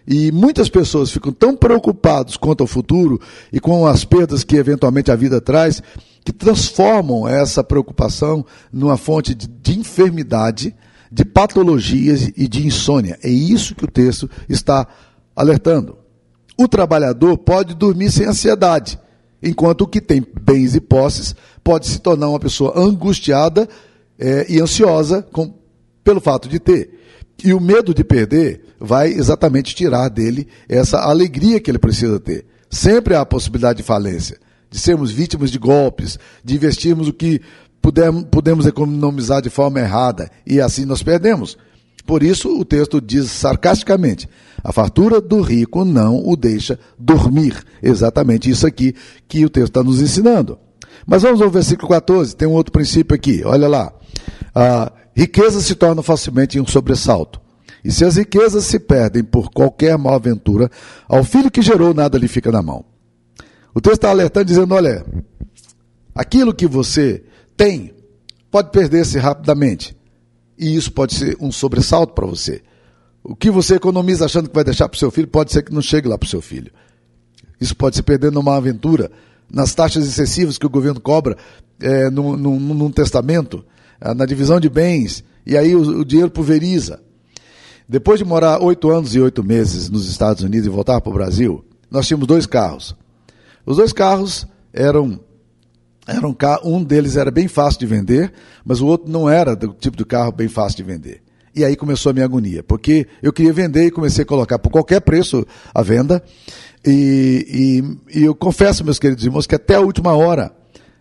e 0.07 0.31
muitas 0.31 0.69
pessoas 0.69 1.11
ficam 1.11 1.31
tão 1.31 1.55
preocupadas 1.55 2.37
quanto 2.37 2.61
ao 2.61 2.67
futuro 2.67 3.19
e 3.51 3.59
com 3.59 3.87
as 3.87 4.05
perdas 4.05 4.43
que 4.43 4.55
eventualmente 4.55 5.11
a 5.11 5.15
vida 5.15 5.41
traz, 5.41 5.81
que 6.23 6.31
transformam 6.31 7.27
essa 7.27 7.63
preocupação 7.63 8.45
numa 8.71 8.97
fonte 8.97 9.33
de, 9.33 9.47
de 9.47 9.79
enfermidade, 9.79 10.75
de 11.11 11.25
patologias 11.25 12.31
e 12.35 12.47
de 12.47 12.65
insônia. 12.65 13.17
É 13.23 13.29
isso 13.29 13.75
que 13.75 13.85
o 13.85 13.91
texto 13.91 14.29
está 14.47 14.87
alertando. 15.35 15.97
O 16.57 16.67
trabalhador 16.67 17.37
pode 17.37 17.73
dormir 17.73 18.11
sem 18.11 18.25
ansiedade, 18.25 18.99
enquanto 19.41 19.81
o 19.81 19.87
que 19.87 19.99
tem 19.99 20.25
bens 20.41 20.75
e 20.75 20.79
posses 20.79 21.35
pode 21.63 21.87
se 21.87 21.99
tornar 21.99 22.29
uma 22.29 22.39
pessoa 22.39 22.73
angustiada 22.79 23.67
é, 24.17 24.45
e 24.49 24.61
ansiosa 24.61 25.21
com, 25.21 25.53
pelo 26.03 26.21
fato 26.21 26.47
de 26.47 26.59
ter. 26.59 26.95
E 27.43 27.53
o 27.53 27.59
medo 27.59 27.93
de 27.93 28.03
perder 28.03 28.61
vai 28.79 29.09
exatamente 29.09 29.75
tirar 29.75 30.09
dele 30.09 30.47
essa 30.67 30.99
alegria 30.99 31.59
que 31.59 31.69
ele 31.69 31.77
precisa 31.77 32.19
ter. 32.19 32.45
Sempre 32.69 33.15
há 33.15 33.21
a 33.21 33.25
possibilidade 33.25 33.77
de 33.77 33.83
falência, 33.83 34.37
de 34.69 34.79
sermos 34.79 35.11
vítimas 35.11 35.51
de 35.51 35.59
golpes, 35.59 36.17
de 36.43 36.55
investirmos 36.55 37.07
o 37.07 37.13
que 37.13 37.41
podemos 38.31 38.65
economizar 38.65 39.41
de 39.41 39.49
forma 39.49 39.79
errada 39.79 40.29
e 40.45 40.59
assim 40.59 40.85
nós 40.85 41.03
perdemos. 41.03 41.57
Por 42.05 42.21
isso 42.21 42.49
o 42.59 42.63
texto 42.63 43.01
diz 43.01 43.31
sarcasticamente: 43.31 44.29
a 44.63 44.71
fartura 44.71 45.19
do 45.19 45.41
rico 45.41 45.83
não 45.83 46.21
o 46.25 46.35
deixa 46.35 46.79
dormir. 46.97 47.63
Exatamente 47.81 48.49
isso 48.49 48.65
aqui 48.65 48.93
que 49.27 49.45
o 49.45 49.49
texto 49.49 49.69
está 49.69 49.83
nos 49.83 50.01
ensinando. 50.01 50.57
Mas 51.05 51.21
vamos 51.21 51.41
ao 51.41 51.49
versículo 51.49 51.89
14, 51.89 52.35
tem 52.35 52.47
um 52.47 52.53
outro 52.53 52.71
princípio 52.71 53.15
aqui, 53.15 53.43
olha 53.43 53.67
lá. 53.67 53.93
A 54.53 54.91
riqueza 55.15 55.61
se 55.61 55.75
torna 55.75 56.03
facilmente 56.03 56.59
um 56.59 56.67
sobressalto. 56.67 57.41
E 57.83 57.91
se 57.91 58.03
as 58.03 58.15
riquezas 58.15 58.65
se 58.65 58.79
perdem 58.79 59.23
por 59.23 59.51
qualquer 59.51 59.97
mal 59.97 60.15
aventura, 60.15 60.69
ao 61.07 61.23
filho 61.23 61.51
que 61.51 61.61
gerou 61.61 61.93
nada 61.93 62.17
lhe 62.17 62.27
fica 62.27 62.51
na 62.51 62.61
mão. 62.61 62.83
O 63.75 63.81
texto 63.81 63.97
está 63.97 64.09
alertando, 64.09 64.45
dizendo: 64.45 64.73
olha, 64.73 65.05
aquilo 66.13 66.53
que 66.53 66.65
você 66.65 67.23
tem 67.55 67.93
pode 68.49 68.71
perder-se 68.71 69.19
rapidamente. 69.19 69.95
E 70.57 70.75
isso 70.75 70.91
pode 70.91 71.13
ser 71.13 71.37
um 71.39 71.51
sobressalto 71.51 72.13
para 72.13 72.25
você. 72.25 72.61
O 73.21 73.35
que 73.35 73.51
você 73.51 73.75
economiza 73.75 74.25
achando 74.25 74.47
que 74.49 74.55
vai 74.55 74.63
deixar 74.63 74.87
para 74.87 74.95
o 74.95 74.99
seu 74.99 75.11
filho, 75.11 75.27
pode 75.27 75.51
ser 75.51 75.63
que 75.63 75.73
não 75.73 75.81
chegue 75.81 76.07
lá 76.07 76.17
para 76.17 76.25
o 76.25 76.29
seu 76.29 76.41
filho. 76.41 76.71
Isso 77.59 77.75
pode 77.75 77.95
se 77.95 78.03
perder 78.03 78.31
numa 78.31 78.55
aventura, 78.55 79.11
nas 79.51 79.75
taxas 79.75 80.07
excessivas 80.07 80.57
que 80.57 80.65
o 80.65 80.69
governo 80.69 80.99
cobra 80.99 81.37
é, 81.81 82.09
num, 82.09 82.37
num, 82.37 82.59
num 82.59 82.91
testamento, 82.91 83.65
na 84.15 84.25
divisão 84.25 84.59
de 84.59 84.69
bens, 84.69 85.23
e 85.45 85.57
aí 85.57 85.75
o, 85.75 85.99
o 85.99 86.05
dinheiro 86.05 86.31
pulveriza. 86.31 87.01
Depois 87.87 88.17
de 88.17 88.25
morar 88.25 88.61
oito 88.61 88.89
anos 88.89 89.13
e 89.13 89.19
oito 89.19 89.43
meses 89.43 89.89
nos 89.89 90.09
Estados 90.09 90.43
Unidos 90.43 90.65
e 90.65 90.69
voltar 90.69 90.99
para 91.01 91.09
o 91.11 91.13
Brasil, 91.13 91.63
nós 91.89 92.07
tínhamos 92.07 92.27
dois 92.27 92.45
carros. 92.45 92.95
Os 93.65 93.77
dois 93.77 93.93
carros 93.93 94.47
eram, 94.73 95.19
eram 96.07 96.35
um 96.63 96.83
deles 96.83 97.15
era 97.15 97.29
bem 97.29 97.47
fácil 97.47 97.79
de 97.79 97.85
vender, 97.85 98.33
mas 98.65 98.81
o 98.81 98.87
outro 98.87 99.11
não 99.11 99.29
era 99.29 99.55
do 99.55 99.69
tipo 99.73 99.95
de 99.95 100.05
carro 100.05 100.31
bem 100.31 100.47
fácil 100.47 100.77
de 100.77 100.83
vender. 100.83 101.21
E 101.55 101.63
aí 101.63 101.75
começou 101.75 102.09
a 102.09 102.13
minha 102.13 102.25
agonia, 102.25 102.63
porque 102.63 103.07
eu 103.23 103.31
queria 103.31 103.53
vender 103.53 103.85
e 103.85 103.91
comecei 103.91 104.23
a 104.23 104.27
colocar 104.27 104.59
por 104.59 104.69
qualquer 104.69 104.99
preço 104.99 105.45
a 105.73 105.81
venda. 105.81 106.21
E, 106.85 107.81
e, 108.11 108.19
e 108.19 108.23
eu 108.25 108.35
confesso, 108.35 108.83
meus 108.83 108.99
queridos 108.99 109.23
irmãos, 109.23 109.47
que 109.47 109.55
até 109.55 109.75
a 109.75 109.79
última 109.79 110.13
hora 110.13 110.51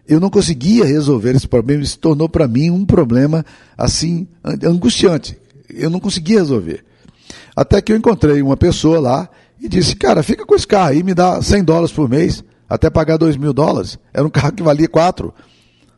eu 0.07 0.21
não 0.21 0.31
conseguia 0.31 0.85
resolver 0.85 1.35
esse 1.35 1.49
problema 1.49 1.85
se 1.85 1.99
tornou 1.99 2.29
para 2.29 2.47
mim 2.47 2.71
um 2.71 2.85
problema 2.85 3.45
assim 3.77 4.29
angustiante 4.63 5.39
eu 5.71 5.91
não 5.91 6.01
conseguia 6.01 6.39
resolver. 6.39 6.85
Até 7.55 7.81
que 7.81 7.93
eu 7.93 7.97
encontrei 7.97 8.43
uma 8.43 8.57
pessoa 8.57 9.01
lá 9.01 9.29
e 9.61 9.69
disse, 9.69 9.95
cara, 9.97 10.23
fica 10.23 10.45
com 10.45 10.55
esse 10.55 10.67
carro 10.67 10.91
aí, 10.91 11.03
me 11.03 11.15
dá 11.15 11.41
100 11.41 11.65
dólares 11.65 11.93
por 11.93 12.09
mês, 12.09 12.45
até 12.69 12.91
pagar 12.91 13.17
2 13.17 13.37
mil 13.37 13.53
dólares. 13.53 13.99
Era 14.13 14.27
um 14.27 14.31
carro 14.31 14.53
que 14.53 14.63
valia 14.63 14.89
4, 14.89 15.33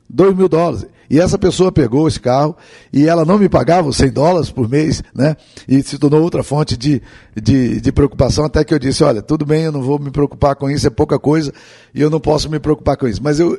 2 0.09 0.37
mil 0.37 0.49
dólares. 0.49 0.87
E 1.09 1.21
essa 1.21 1.39
pessoa 1.39 1.71
pegou 1.71 2.09
esse 2.09 2.19
carro 2.19 2.57
e 2.93 3.07
ela 3.07 3.25
não 3.25 3.39
me 3.39 3.49
pagava 3.49 3.89
os 3.89 3.97
100 3.97 4.11
dólares 4.11 4.51
por 4.51 4.69
mês, 4.69 5.05
né? 5.15 5.37
E 5.69 5.81
se 5.81 5.99
tornou 5.99 6.21
outra 6.21 6.43
fonte 6.43 6.77
de, 6.77 7.01
de, 7.41 7.81
de, 7.81 7.93
preocupação, 7.93 8.45
até 8.45 8.65
que 8.65 8.75
eu 8.75 8.79
disse, 8.79 9.05
olha, 9.05 9.23
tudo 9.23 9.47
bem, 9.47 9.63
eu 9.63 9.73
não 9.73 9.83
vou 9.83 10.01
me 10.01 10.11
preocupar 10.11 10.57
com 10.57 10.69
isso, 10.69 10.85
é 10.85 10.91
pouca 10.91 11.17
coisa, 11.17 11.53
e 11.95 12.01
eu 12.01 12.11
não 12.11 12.19
posso 12.19 12.51
me 12.51 12.59
preocupar 12.59 12.97
com 12.97 13.07
isso. 13.07 13.23
Mas 13.23 13.39
eu, 13.39 13.57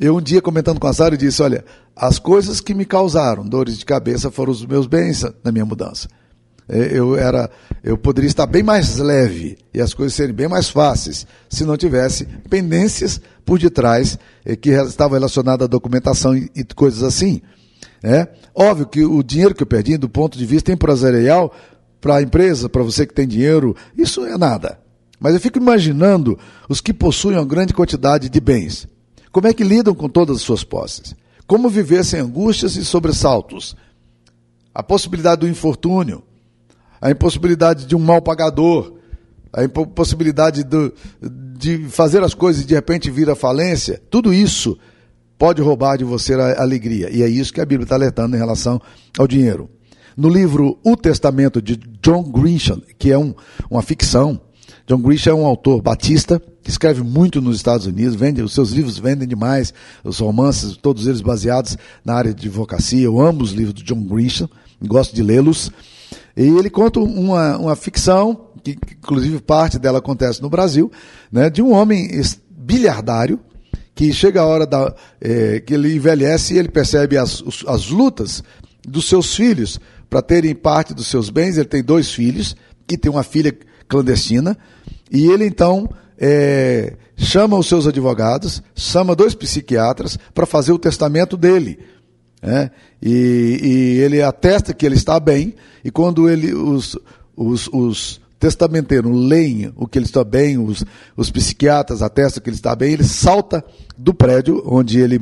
Eu 0.00 0.16
um 0.16 0.20
dia 0.20 0.40
comentando 0.40 0.78
com 0.78 0.86
a 0.86 0.92
Sara 0.92 1.16
disse, 1.16 1.42
olha, 1.42 1.64
as 1.96 2.20
coisas 2.20 2.60
que 2.60 2.72
me 2.72 2.84
causaram 2.84 3.44
dores 3.44 3.76
de 3.76 3.84
cabeça 3.84 4.30
foram 4.30 4.52
os 4.52 4.64
meus 4.64 4.86
bens 4.86 5.24
na 5.42 5.50
minha 5.50 5.64
mudança. 5.64 6.08
É, 6.68 6.96
eu 6.96 7.16
era, 7.16 7.50
eu 7.82 7.98
poderia 7.98 8.28
estar 8.28 8.46
bem 8.46 8.62
mais 8.62 8.98
leve 8.98 9.58
e 9.72 9.80
as 9.80 9.94
coisas 9.94 10.14
serem 10.14 10.34
bem 10.34 10.46
mais 10.46 10.68
fáceis 10.68 11.26
se 11.48 11.64
não 11.64 11.76
tivesse 11.76 12.26
pendências 12.48 13.20
por 13.44 13.58
detrás 13.58 14.18
eh, 14.44 14.54
que 14.54 14.70
estavam 14.70 15.16
relacionadas 15.16 15.64
à 15.64 15.68
documentação 15.68 16.36
e, 16.36 16.50
coisas 16.76 17.02
assim. 17.02 17.40
É 18.02 18.28
óbvio 18.54 18.86
que 18.86 19.04
o 19.04 19.22
dinheiro 19.22 19.54
que 19.54 19.62
eu 19.62 19.66
perdi, 19.66 19.96
do 19.96 20.08
ponto 20.08 20.38
de 20.38 20.44
vista 20.44 20.70
empresarial, 20.70 21.52
para 22.00 22.16
a 22.16 22.22
empresa, 22.22 22.68
para 22.68 22.82
você 22.82 23.06
que 23.06 23.14
tem 23.14 23.26
dinheiro, 23.26 23.74
isso 23.96 24.24
é 24.24 24.36
nada. 24.36 24.78
Mas 25.18 25.34
eu 25.34 25.40
fico 25.40 25.58
imaginando 25.58 26.38
os 26.68 26.80
que 26.80 26.92
possuem 26.92 27.36
uma 27.36 27.44
grande 27.44 27.72
quantidade 27.72 28.28
de 28.28 28.40
bens. 28.40 28.86
Como 29.38 29.46
é 29.46 29.54
que 29.54 29.62
lidam 29.62 29.94
com 29.94 30.08
todas 30.08 30.38
as 30.38 30.42
suas 30.42 30.64
posses? 30.64 31.14
Como 31.46 31.68
viver 31.68 32.04
sem 32.04 32.18
angústias 32.18 32.74
e 32.74 32.84
sobressaltos? 32.84 33.76
A 34.74 34.82
possibilidade 34.82 35.42
do 35.42 35.48
infortúnio, 35.48 36.24
a 37.00 37.08
impossibilidade 37.08 37.86
de 37.86 37.94
um 37.94 38.00
mal 38.00 38.20
pagador, 38.20 38.94
a 39.52 39.62
impossibilidade 39.62 40.64
do, 40.64 40.92
de 41.56 41.84
fazer 41.88 42.20
as 42.24 42.34
coisas 42.34 42.64
e 42.64 42.66
de 42.66 42.74
repente 42.74 43.12
vir 43.12 43.30
à 43.30 43.36
falência, 43.36 44.02
tudo 44.10 44.34
isso 44.34 44.76
pode 45.38 45.62
roubar 45.62 45.98
de 45.98 46.02
você 46.02 46.34
a 46.34 46.60
alegria. 46.60 47.08
E 47.08 47.22
é 47.22 47.28
isso 47.28 47.52
que 47.52 47.60
a 47.60 47.64
Bíblia 47.64 47.84
está 47.84 47.94
alertando 47.94 48.34
em 48.34 48.40
relação 48.40 48.82
ao 49.16 49.28
dinheiro. 49.28 49.70
No 50.16 50.28
livro 50.28 50.80
O 50.82 50.96
Testamento 50.96 51.62
de 51.62 51.76
John 52.02 52.24
Grisham, 52.24 52.82
que 52.98 53.12
é 53.12 53.16
um, 53.16 53.32
uma 53.70 53.82
ficção, 53.82 54.40
John 54.88 55.02
Grisham 55.02 55.32
é 55.32 55.34
um 55.34 55.44
autor 55.44 55.82
batista 55.82 56.40
que 56.62 56.70
escreve 56.70 57.02
muito 57.02 57.42
nos 57.42 57.56
Estados 57.56 57.84
Unidos, 57.84 58.14
vende, 58.14 58.40
os 58.40 58.54
seus 58.54 58.70
livros 58.70 58.98
vendem 58.98 59.28
demais, 59.28 59.74
os 60.02 60.18
romances, 60.18 60.78
todos 60.78 61.06
eles 61.06 61.20
baseados 61.20 61.76
na 62.02 62.14
área 62.14 62.32
de 62.32 62.48
advocacia. 62.48 63.04
Eu 63.04 63.20
amo 63.20 63.42
os 63.42 63.52
livros 63.52 63.74
de 63.74 63.82
John 63.82 64.02
Grisham, 64.02 64.48
gosto 64.82 65.14
de 65.14 65.22
lê-los. 65.22 65.70
E 66.34 66.42
ele 66.42 66.70
conta 66.70 67.00
uma, 67.00 67.58
uma 67.58 67.76
ficção, 67.76 68.48
que 68.64 68.78
inclusive 68.98 69.40
parte 69.42 69.78
dela 69.78 69.98
acontece 69.98 70.40
no 70.40 70.48
Brasil, 70.48 70.90
né, 71.30 71.50
de 71.50 71.60
um 71.60 71.72
homem 71.72 72.08
bilhardário 72.50 73.38
que 73.94 74.10
chega 74.10 74.40
a 74.40 74.46
hora 74.46 74.66
da, 74.66 74.94
é, 75.20 75.60
que 75.60 75.74
ele 75.74 75.94
envelhece 75.94 76.54
e 76.54 76.58
ele 76.58 76.68
percebe 76.68 77.18
as, 77.18 77.44
as 77.66 77.90
lutas 77.90 78.42
dos 78.86 79.06
seus 79.06 79.34
filhos 79.34 79.78
para 80.08 80.22
terem 80.22 80.54
parte 80.54 80.94
dos 80.94 81.08
seus 81.08 81.28
bens. 81.28 81.58
Ele 81.58 81.68
tem 81.68 81.82
dois 81.82 82.10
filhos 82.10 82.56
e 82.90 82.96
tem 82.96 83.10
uma 83.10 83.22
filha 83.22 83.54
clandestina. 83.88 84.56
E 85.10 85.26
ele 85.26 85.46
então 85.46 85.88
é, 86.18 86.94
chama 87.16 87.56
os 87.56 87.66
seus 87.66 87.86
advogados, 87.86 88.62
chama 88.74 89.16
dois 89.16 89.34
psiquiatras 89.34 90.18
para 90.34 90.46
fazer 90.46 90.72
o 90.72 90.78
testamento 90.78 91.36
dele. 91.36 91.78
Né? 92.42 92.70
E, 93.02 93.60
e, 93.62 94.00
ele 94.00 94.22
atesta 94.22 94.74
que 94.74 94.86
ele 94.86 94.94
está 94.94 95.18
bem, 95.18 95.54
e 95.84 95.90
quando 95.90 96.28
ele, 96.28 96.54
os, 96.54 96.96
os, 97.36 97.68
os 97.72 98.20
testamenteiros 98.38 99.12
leem 99.12 99.72
o 99.76 99.86
que 99.86 99.98
ele 99.98 100.06
está 100.06 100.22
bem, 100.22 100.58
os, 100.58 100.84
os 101.16 101.30
psiquiatras 101.30 102.02
atestam 102.02 102.42
que 102.42 102.48
ele 102.48 102.56
está 102.56 102.74
bem, 102.76 102.92
ele 102.92 103.04
salta 103.04 103.64
do 103.96 104.14
prédio 104.14 104.62
onde 104.66 105.00
ele, 105.00 105.20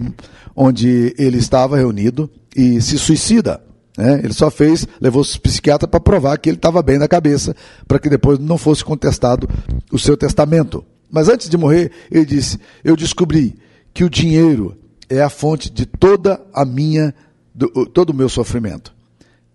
onde 0.55 1.15
ele 1.19 1.39
estava 1.39 1.77
reunido 1.77 2.31
e 2.55 2.81
se 2.81 2.99
suicida. 2.99 3.66
Né? 3.97 4.21
Ele 4.23 4.33
só 4.33 4.51
fez, 4.51 4.87
levou 5.01 5.23
os 5.23 5.37
psiquiatras 5.37 5.91
para 5.91 6.01
provar 6.01 6.37
que 6.39 6.49
ele 6.49 6.57
estava 6.57 6.83
bem 6.83 6.99
na 6.99 7.09
cabeça, 7.09 7.55
para 7.89 7.99
que 7.99 8.11
depois 8.11 8.39
não 8.39 8.59
fosse 8.59 8.85
contestado 8.85 9.49
o 9.91 9.99
seu 9.99 10.17
testamento. 10.17 10.85
Mas 11.11 11.29
antes 11.29 11.49
de 11.49 11.57
morrer, 11.57 11.91
ele 12.11 12.27
disse: 12.27 12.59
Eu 12.85 12.97
descobri 12.97 13.57
que 13.95 14.05
o 14.05 14.11
dinheiro 14.11 14.77
é 15.09 15.23
a 15.23 15.31
fonte 15.31 15.71
de 15.71 15.87
toda 15.87 16.41
a 16.53 16.65
minha, 16.65 17.15
do, 17.55 17.87
todo 17.87 18.11
o 18.11 18.15
meu 18.15 18.29
sofrimento. 18.29 18.95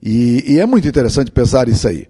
E, 0.01 0.53
e 0.53 0.59
é 0.59 0.65
muito 0.65 0.87
interessante 0.87 1.29
pensar 1.29 1.67
isso 1.67 1.87
aí. 1.87 2.07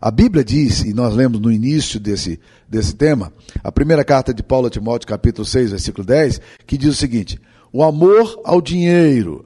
A 0.00 0.12
Bíblia 0.12 0.44
diz, 0.44 0.82
e 0.84 0.94
nós 0.94 1.12
lemos 1.12 1.40
no 1.40 1.50
início 1.50 1.98
desse, 1.98 2.38
desse 2.68 2.94
tema, 2.94 3.32
a 3.64 3.72
primeira 3.72 4.04
carta 4.04 4.32
de 4.32 4.44
Paulo 4.44 4.68
a 4.68 4.70
Timóteo, 4.70 5.08
capítulo 5.08 5.44
6, 5.44 5.72
versículo 5.72 6.06
10, 6.06 6.40
que 6.66 6.78
diz 6.78 6.90
o 6.90 6.96
seguinte: 6.96 7.38
O 7.72 7.82
amor 7.82 8.40
ao 8.44 8.62
dinheiro 8.62 9.44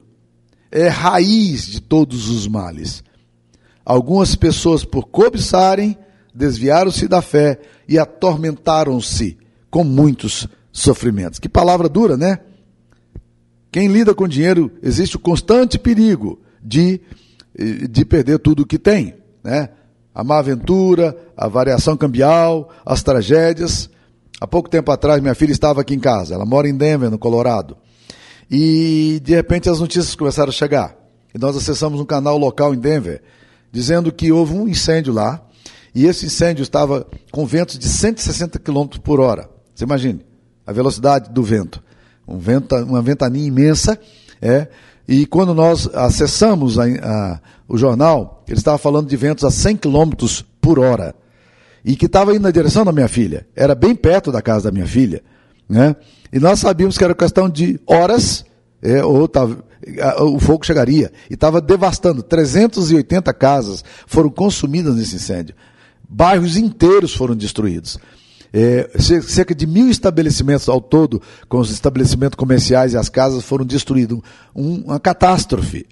é 0.73 0.89
raiz 0.89 1.67
de 1.67 1.81
todos 1.81 2.29
os 2.29 2.49
males. 2.49 3.05
Algumas 3.85 4.35
pessoas, 4.35 4.85
por 4.85 5.05
cobiçarem, 5.09 5.97
desviaram-se 6.35 7.07
da 7.07 7.21
fé 7.21 7.61
e 7.87 7.99
atormentaram-se 7.99 9.37
com 9.71 9.85
muitos 9.85 10.49
sofrimentos. 10.73 11.39
Que 11.39 11.49
palavra 11.49 11.89
dura, 11.89 12.17
né? 12.17 12.39
Quem 13.71 13.89
lida 13.89 14.15
com 14.15 14.27
dinheiro, 14.27 14.73
existe 14.83 15.17
o 15.17 15.21
constante 15.21 15.79
perigo 15.79 16.41
de, 16.63 17.01
de 17.91 18.05
perder 18.05 18.39
tudo 18.39 18.63
o 18.63 18.67
que 18.67 18.79
tem, 18.79 19.15
né? 19.45 19.69
a 20.15 20.23
má 20.23 20.39
aventura, 20.39 21.17
a 21.37 21.49
variação 21.49 21.97
cambial, 21.97 22.69
as 22.85 23.03
tragédias. 23.03 23.89
Há 24.41 24.47
pouco 24.47 24.69
tempo 24.69 24.91
atrás, 24.91 25.21
minha 25.21 25.35
filha 25.35 25.53
estava 25.53 25.81
aqui 25.81 25.95
em 25.95 26.01
casa. 26.01 26.35
Ela 26.35 26.45
mora 26.45 26.69
em 26.69 26.77
Denver, 26.77 27.11
no 27.11 27.19
Colorado. 27.19 27.77
E, 28.53 29.19
de 29.25 29.35
repente, 29.35 29.71
as 29.71 29.81
notícias 29.81 30.15
começaram 30.15 30.51
a 30.51 30.53
chegar. 30.53 30.95
E 31.35 31.39
nós 31.39 31.57
acessamos 31.57 31.99
um 31.99 32.05
canal 32.05 32.37
local 32.37 32.75
em 32.75 32.79
Denver, 32.79 33.23
dizendo 33.73 34.13
que 34.13 34.31
houve 34.31 34.53
um 34.53 34.69
incêndio 34.69 35.11
lá. 35.11 35.43
E 35.95 36.05
esse 36.05 36.27
incêndio 36.27 36.63
estava 36.63 37.07
com 37.31 37.47
ventos 37.47 37.79
de 37.79 37.89
160 37.89 38.59
km 38.59 38.99
por 39.03 39.21
hora. 39.21 39.49
Você 39.75 39.85
imagine 39.85 40.21
a 40.67 40.73
velocidade 40.73 41.31
do 41.31 41.43
vento. 41.43 41.83
Um 42.29 42.39
vento 42.39 42.77
uma 42.77 43.01
ventania 43.01 43.47
imensa. 43.47 43.99
É, 44.41 44.69
e 45.09 45.25
quando 45.25 45.55
nós 45.55 45.89
acessamos 45.95 46.79
a, 46.79 46.85
a, 46.85 47.41
o 47.67 47.79
jornal, 47.79 48.45
ele 48.47 48.59
estava 48.59 48.77
falando 48.77 49.09
de 49.09 49.17
ventos 49.17 49.45
a 49.45 49.51
100 49.51 49.79
km 49.79 50.13
por 50.61 50.79
hora. 50.79 51.15
E 51.83 51.97
que 51.97 52.05
estava 52.05 52.35
indo 52.35 52.43
na 52.43 52.51
direção 52.51 52.85
da 52.85 52.93
minha 52.93 53.09
filha. 53.09 53.47
Era 53.57 53.75
bem 53.75 53.95
perto 53.95 54.31
da 54.31 54.43
casa 54.43 54.65
da 54.65 54.73
minha 54.73 54.87
filha. 54.87 55.23
Né? 55.67 55.97
E 56.33 56.41
nós 56.41 56.61
sabíamos 56.61 56.97
que 56.97 57.05
era 57.05 57.15
questão 57.15 57.49
de 57.49 57.79
horas, 57.87 58.45
é, 58.81 59.05
ou 59.05 59.29
tava, 59.29 59.63
o 60.21 60.41
fogo 60.41 60.65
chegaria. 60.65 61.13
E 61.29 61.35
estava 61.35 61.61
devastando. 61.61 62.23
380 62.23 63.33
casas 63.35 63.85
foram 64.07 64.31
consumidas 64.31 64.97
nesse 64.97 65.17
incêndio. 65.17 65.55
Bairros 66.09 66.57
inteiros 66.57 67.15
foram 67.15 67.35
destruídos. 67.35 67.99
É, 68.53 68.91
cerca 68.99 69.55
de 69.55 69.67
mil 69.67 69.89
estabelecimentos 69.89 70.69
ao 70.69 70.81
todo, 70.81 71.23
com 71.49 71.59
os 71.59 71.71
estabelecimentos 71.71 72.37
comerciais 72.37 72.93
e 72.93 72.97
as 72.97 73.09
casas, 73.09 73.45
foram 73.45 73.65
destruídos. 73.65 74.21
Um, 74.55 74.83
uma 74.83 75.01
catástrofe. 75.01 75.87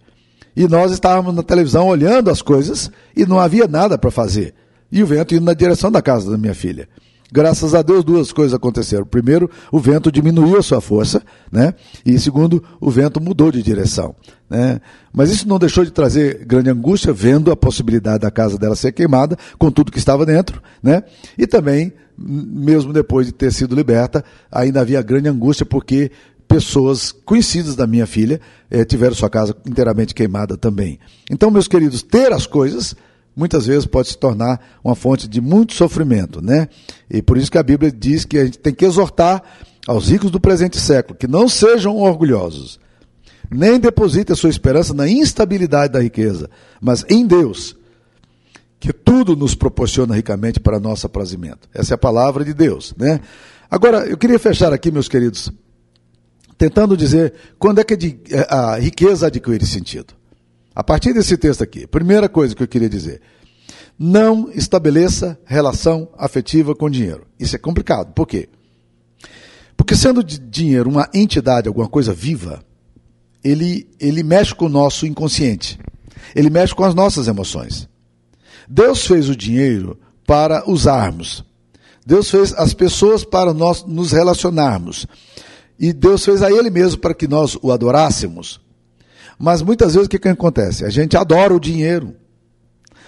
E 0.54 0.66
nós 0.68 0.92
estávamos 0.92 1.34
na 1.34 1.42
televisão 1.42 1.86
olhando 1.86 2.30
as 2.30 2.42
coisas 2.42 2.90
e 3.16 3.24
não 3.24 3.38
havia 3.38 3.66
nada 3.66 3.96
para 3.96 4.10
fazer. 4.10 4.54
E 4.90 5.02
o 5.02 5.06
vento 5.06 5.34
indo 5.34 5.44
na 5.44 5.54
direção 5.54 5.90
da 5.90 6.02
casa 6.02 6.30
da 6.30 6.36
minha 6.36 6.54
filha. 6.54 6.88
Graças 7.32 7.74
a 7.74 7.82
Deus, 7.82 8.02
duas 8.02 8.32
coisas 8.32 8.54
aconteceram. 8.54 9.04
Primeiro, 9.04 9.48
o 9.70 9.78
vento 9.78 10.10
diminuiu 10.10 10.58
a 10.58 10.62
sua 10.62 10.80
força, 10.80 11.22
né? 11.50 11.74
E 12.04 12.18
segundo, 12.18 12.62
o 12.80 12.90
vento 12.90 13.20
mudou 13.20 13.52
de 13.52 13.62
direção, 13.62 14.14
né? 14.48 14.80
Mas 15.12 15.30
isso 15.30 15.48
não 15.48 15.58
deixou 15.58 15.84
de 15.84 15.92
trazer 15.92 16.44
grande 16.44 16.70
angústia, 16.70 17.12
vendo 17.12 17.50
a 17.52 17.56
possibilidade 17.56 18.20
da 18.20 18.30
casa 18.30 18.58
dela 18.58 18.74
ser 18.74 18.92
queimada, 18.92 19.36
com 19.58 19.70
tudo 19.70 19.92
que 19.92 19.98
estava 19.98 20.26
dentro, 20.26 20.60
né? 20.82 21.04
E 21.38 21.46
também, 21.46 21.92
mesmo 22.18 22.92
depois 22.92 23.26
de 23.26 23.32
ter 23.32 23.52
sido 23.52 23.76
liberta, 23.76 24.24
ainda 24.50 24.80
havia 24.80 25.00
grande 25.00 25.28
angústia, 25.28 25.64
porque 25.64 26.10
pessoas 26.48 27.12
conhecidas 27.12 27.76
da 27.76 27.86
minha 27.86 28.08
filha 28.08 28.40
eh, 28.68 28.84
tiveram 28.84 29.14
sua 29.14 29.30
casa 29.30 29.54
inteiramente 29.64 30.12
queimada 30.12 30.56
também. 30.56 30.98
Então, 31.30 31.48
meus 31.48 31.68
queridos, 31.68 32.02
ter 32.02 32.32
as 32.32 32.44
coisas 32.44 32.96
muitas 33.40 33.66
vezes 33.66 33.86
pode 33.86 34.08
se 34.08 34.18
tornar 34.18 34.60
uma 34.84 34.94
fonte 34.94 35.26
de 35.26 35.40
muito 35.40 35.72
sofrimento, 35.72 36.42
né? 36.42 36.68
E 37.08 37.22
por 37.22 37.38
isso 37.38 37.50
que 37.50 37.56
a 37.56 37.62
Bíblia 37.62 37.90
diz 37.90 38.26
que 38.26 38.36
a 38.36 38.44
gente 38.44 38.58
tem 38.58 38.74
que 38.74 38.84
exortar 38.84 39.42
aos 39.88 40.10
ricos 40.10 40.30
do 40.30 40.38
presente 40.38 40.78
século 40.78 41.16
que 41.18 41.26
não 41.26 41.48
sejam 41.48 41.96
orgulhosos, 41.96 42.78
nem 43.50 43.80
depositem 43.80 44.34
a 44.34 44.36
sua 44.36 44.50
esperança 44.50 44.92
na 44.92 45.08
instabilidade 45.08 45.94
da 45.94 46.02
riqueza, 46.02 46.50
mas 46.82 47.02
em 47.08 47.26
Deus, 47.26 47.74
que 48.78 48.92
tudo 48.92 49.34
nos 49.34 49.54
proporciona 49.54 50.14
ricamente 50.14 50.60
para 50.60 50.78
nosso 50.78 51.06
aprazimento. 51.06 51.66
Essa 51.72 51.94
é 51.94 51.96
a 51.96 51.98
palavra 51.98 52.44
de 52.44 52.52
Deus, 52.52 52.94
né? 52.96 53.20
Agora, 53.70 54.04
eu 54.06 54.18
queria 54.18 54.38
fechar 54.38 54.70
aqui, 54.70 54.90
meus 54.90 55.08
queridos, 55.08 55.50
tentando 56.58 56.94
dizer 56.94 57.32
quando 57.58 57.78
é 57.78 57.84
que 57.84 57.96
a 58.50 58.76
riqueza 58.76 59.28
adquire 59.28 59.64
sentido. 59.64 60.19
A 60.74 60.84
partir 60.84 61.12
desse 61.12 61.36
texto 61.36 61.62
aqui, 61.62 61.86
primeira 61.86 62.28
coisa 62.28 62.54
que 62.54 62.62
eu 62.62 62.68
queria 62.68 62.88
dizer: 62.88 63.20
não 63.98 64.50
estabeleça 64.52 65.38
relação 65.44 66.08
afetiva 66.16 66.74
com 66.74 66.88
dinheiro. 66.88 67.26
Isso 67.38 67.56
é 67.56 67.58
complicado. 67.58 68.12
Por 68.12 68.26
quê? 68.26 68.48
Porque 69.76 69.96
sendo 69.96 70.22
dinheiro 70.22 70.88
uma 70.88 71.08
entidade, 71.12 71.68
alguma 71.68 71.88
coisa 71.88 72.12
viva, 72.12 72.62
ele, 73.42 73.88
ele 73.98 74.22
mexe 74.22 74.54
com 74.54 74.66
o 74.66 74.70
nosso 74.70 75.06
inconsciente. 75.06 75.78
Ele 76.34 76.50
mexe 76.50 76.74
com 76.74 76.84
as 76.84 76.94
nossas 76.94 77.28
emoções. 77.28 77.88
Deus 78.68 79.06
fez 79.06 79.28
o 79.28 79.36
dinheiro 79.36 79.98
para 80.26 80.68
usarmos. 80.70 81.44
Deus 82.06 82.30
fez 82.30 82.52
as 82.54 82.72
pessoas 82.72 83.24
para 83.24 83.52
nós 83.52 83.84
nos 83.84 84.12
relacionarmos. 84.12 85.06
e 85.78 85.92
Deus 85.92 86.24
fez 86.24 86.42
a 86.42 86.52
Ele 86.52 86.70
mesmo 86.70 87.00
para 87.00 87.14
que 87.14 87.26
nós 87.26 87.56
o 87.60 87.72
adorássemos. 87.72 88.60
Mas 89.42 89.62
muitas 89.62 89.94
vezes 89.94 90.06
o 90.06 90.10
que, 90.10 90.18
que 90.18 90.28
acontece? 90.28 90.84
A 90.84 90.90
gente 90.90 91.16
adora 91.16 91.54
o 91.54 91.58
dinheiro, 91.58 92.14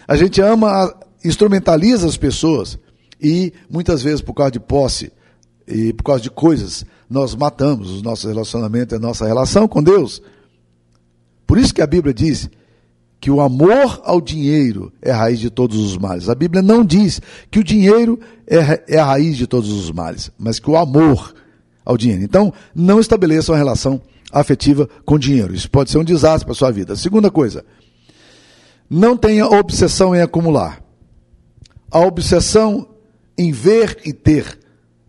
a 0.09 0.17
gente 0.17 0.41
ama, 0.41 0.91
instrumentaliza 1.23 2.07
as 2.07 2.17
pessoas 2.17 2.79
e 3.21 3.53
muitas 3.69 4.03
vezes 4.03 4.23
por 4.23 4.33
causa 4.33 4.53
de 4.53 4.59
posse 4.59 5.13
e 5.69 5.93
por 5.93 6.05
causa 6.05 6.23
de 6.23 6.31
coisas 6.31 6.87
nós 7.09 7.35
matamos 7.35 7.91
os 7.91 8.01
nossos 8.01 8.25
relacionamentos, 8.25 8.97
a 8.97 8.99
nossa 8.99 9.27
relação 9.27 9.69
com 9.69 9.83
Deus. 9.83 10.23
Por 11.47 11.59
isso 11.59 11.75
que 11.75 11.83
a 11.83 11.87
Bíblia 11.87 12.15
diz 12.15 12.49
que 13.21 13.31
o 13.31 13.43
amor 13.43 14.01
ao 14.03 14.19
dinheiro 14.19 14.91
é 15.03 15.11
a 15.11 15.17
raiz 15.19 15.39
de 15.39 15.51
todos 15.51 15.77
os 15.77 15.99
males. 15.99 16.31
A 16.31 16.35
Bíblia 16.35 16.63
não 16.63 16.83
diz 16.83 17.21
que 17.51 17.59
o 17.59 17.65
dinheiro 17.65 18.19
é, 18.47 18.95
é 18.95 18.99
a 18.99 19.05
raiz 19.05 19.37
de 19.37 19.47
todos 19.47 19.71
os 19.71 19.91
males, 19.91 20.31
mas 20.39 20.59
que 20.59 20.71
o 20.71 20.79
amor 20.79 21.35
ao 21.85 21.99
dinheiro. 21.99 22.23
Então, 22.23 22.55
não 22.75 22.99
estabeleça 22.99 23.53
uma 23.53 23.59
relação 23.59 24.01
afetiva 24.33 24.89
com 25.05 25.19
dinheiro. 25.19 25.55
Isso 25.55 25.71
pode 25.71 25.91
ser 25.91 25.99
um 25.99 26.05
desastre 26.05 26.47
para 26.47 26.53
a 26.53 26.57
sua 26.57 26.71
vida. 26.71 26.97
Segunda 26.97 27.31
coisa, 27.31 27.65
não 28.89 29.17
tenha 29.17 29.47
obsessão 29.47 30.15
em 30.17 30.21
acumular. 30.21 30.83
A 31.91 32.01
obsessão 32.01 32.89
em 33.37 33.53
ver 33.53 34.01
e 34.05 34.13
ter, 34.13 34.59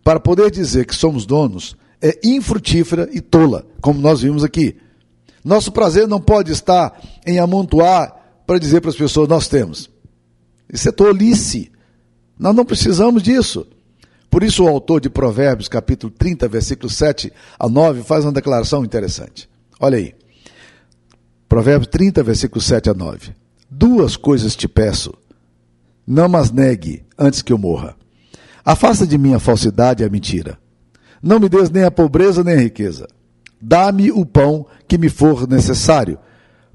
para 0.04 0.20
poder 0.20 0.52
dizer 0.52 0.86
que 0.86 0.96
somos 0.96 1.26
donos, 1.26 1.76
é 2.02 2.20
infrutífera 2.24 3.10
e 3.14 3.22
tola, 3.22 3.66
como 3.82 4.02
nós 4.02 4.22
vimos 4.22 4.44
aqui. 4.44 4.76
Nosso 5.44 5.72
prazer 5.72 6.08
não 6.08 6.20
pode 6.20 6.52
estar 6.52 7.02
em 7.26 7.40
amontoar 7.40 8.42
para 8.46 8.60
dizer 8.60 8.82
para 8.82 8.90
as 8.90 8.96
pessoas: 8.96 9.28
nós 9.30 9.48
temos. 9.48 9.90
Isso 10.72 10.90
é 10.90 10.92
tolice. 10.92 11.72
Nós 12.38 12.56
não 12.56 12.66
precisamos 12.66 13.22
disso. 13.22 13.66
Por 14.34 14.42
isso, 14.42 14.64
o 14.64 14.68
autor 14.68 15.00
de 15.00 15.12
Provérbios, 15.12 15.68
capítulo 15.68 16.12
30, 16.12 16.48
versículos 16.48 16.96
7 16.96 17.32
a 17.60 17.70
9, 17.70 18.02
faz 18.02 18.26
uma 18.26 18.32
declaração 18.32 18.84
interessante. 18.84 19.48
Olha 19.80 19.96
aí. 19.96 20.16
Provérbios 21.48 21.88
30, 21.92 22.24
versículos 22.24 22.66
7 22.66 22.90
a 22.90 22.96
9. 22.96 23.32
Duas 23.70 24.18
coisas 24.18 24.56
te 24.56 24.68
peço, 24.68 25.14
não 26.08 26.28
mas 26.28 26.50
negue 26.50 27.06
antes 27.16 27.44
que 27.44 27.54
eu 27.54 27.60
morra. 27.60 27.96
Afasta 28.66 29.06
de 29.06 29.20
mim 29.20 29.36
a 29.36 29.40
falsidade 29.40 30.02
e 30.02 30.06
a 30.08 30.10
mentira. 30.10 30.58
Não 31.22 31.40
me 31.40 31.48
des 31.48 31.70
nem 31.70 31.84
a 31.84 31.92
pobreza 31.92 32.44
nem 32.44 32.56
a 32.56 32.62
riqueza. 32.62 33.08
Dá-me 33.62 34.12
o 34.12 34.26
pão 34.26 34.66
que 34.88 34.98
me 34.98 35.10
for 35.10 35.48
necessário, 35.48 36.18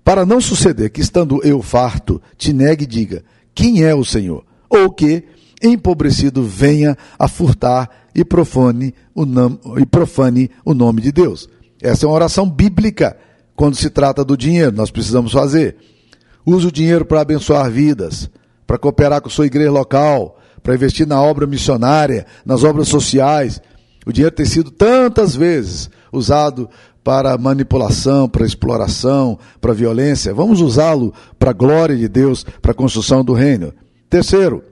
para 0.05 0.25
não 0.25 0.41
suceder 0.41 0.91
que, 0.91 1.01
estando 1.01 1.45
eu 1.45 1.61
farto, 1.61 2.23
te 2.37 2.53
negue 2.53 2.85
e 2.85 2.87
diga: 2.87 3.25
Quem 3.53 3.83
é 3.83 3.93
o 3.97 4.05
Senhor? 4.05 4.45
Ou 4.71 4.93
que, 4.93 5.25
empobrecido, 5.63 6.43
venha 6.43 6.97
a 7.19 7.29
furtar 7.29 7.89
e 8.15 8.25
profane 8.25 8.95
o, 9.15 9.25
e 9.79 9.87
profane 9.87 10.51
o 10.65 10.75
nome 10.75 11.01
de 11.01 11.13
Deus. 11.13 11.49
Essa 11.83 12.07
é 12.07 12.09
uma 12.09 12.15
oração 12.15 12.49
bíblica 12.49 13.17
quando 13.55 13.77
se 13.77 13.91
trata 13.91 14.25
do 14.25 14.37
dinheiro, 14.37 14.73
nós 14.73 14.91
precisamos 14.91 15.33
fazer. 15.33 15.77
Use 16.47 16.67
o 16.67 16.73
dinheiro 16.73 17.05
para 17.05 17.21
abençoar 17.21 17.71
vidas, 17.71 18.31
para 18.67 18.79
cooperar 18.79 19.21
com 19.21 19.29
sua 19.29 19.47
igreja 19.47 19.71
local, 19.71 20.39
para 20.63 20.75
investir 20.75 21.07
na 21.07 21.21
obra 21.21 21.47
missionária, 21.47 22.27
nas 22.45 22.63
obras 22.63 22.89
sociais, 22.89 23.61
o 24.09 24.13
dinheiro 24.13 24.35
tem 24.35 24.47
sido 24.47 24.71
tantas 24.71 25.37
vezes 25.37 25.91
usado 26.11 26.67
para 27.05 27.37
manipulação, 27.37 28.27
para 28.27 28.47
exploração, 28.47 29.39
para 29.61 29.75
violência. 29.75 30.33
Vamos 30.33 30.63
usá-lo 30.63 31.13
para 31.39 31.51
a 31.51 31.53
glória 31.53 31.95
de 31.95 32.09
Deus, 32.09 32.43
para 32.63 32.73
a 32.73 32.75
construção 32.75 33.23
do 33.23 33.35
reino. 33.35 33.71
Terceiro, 34.09 34.65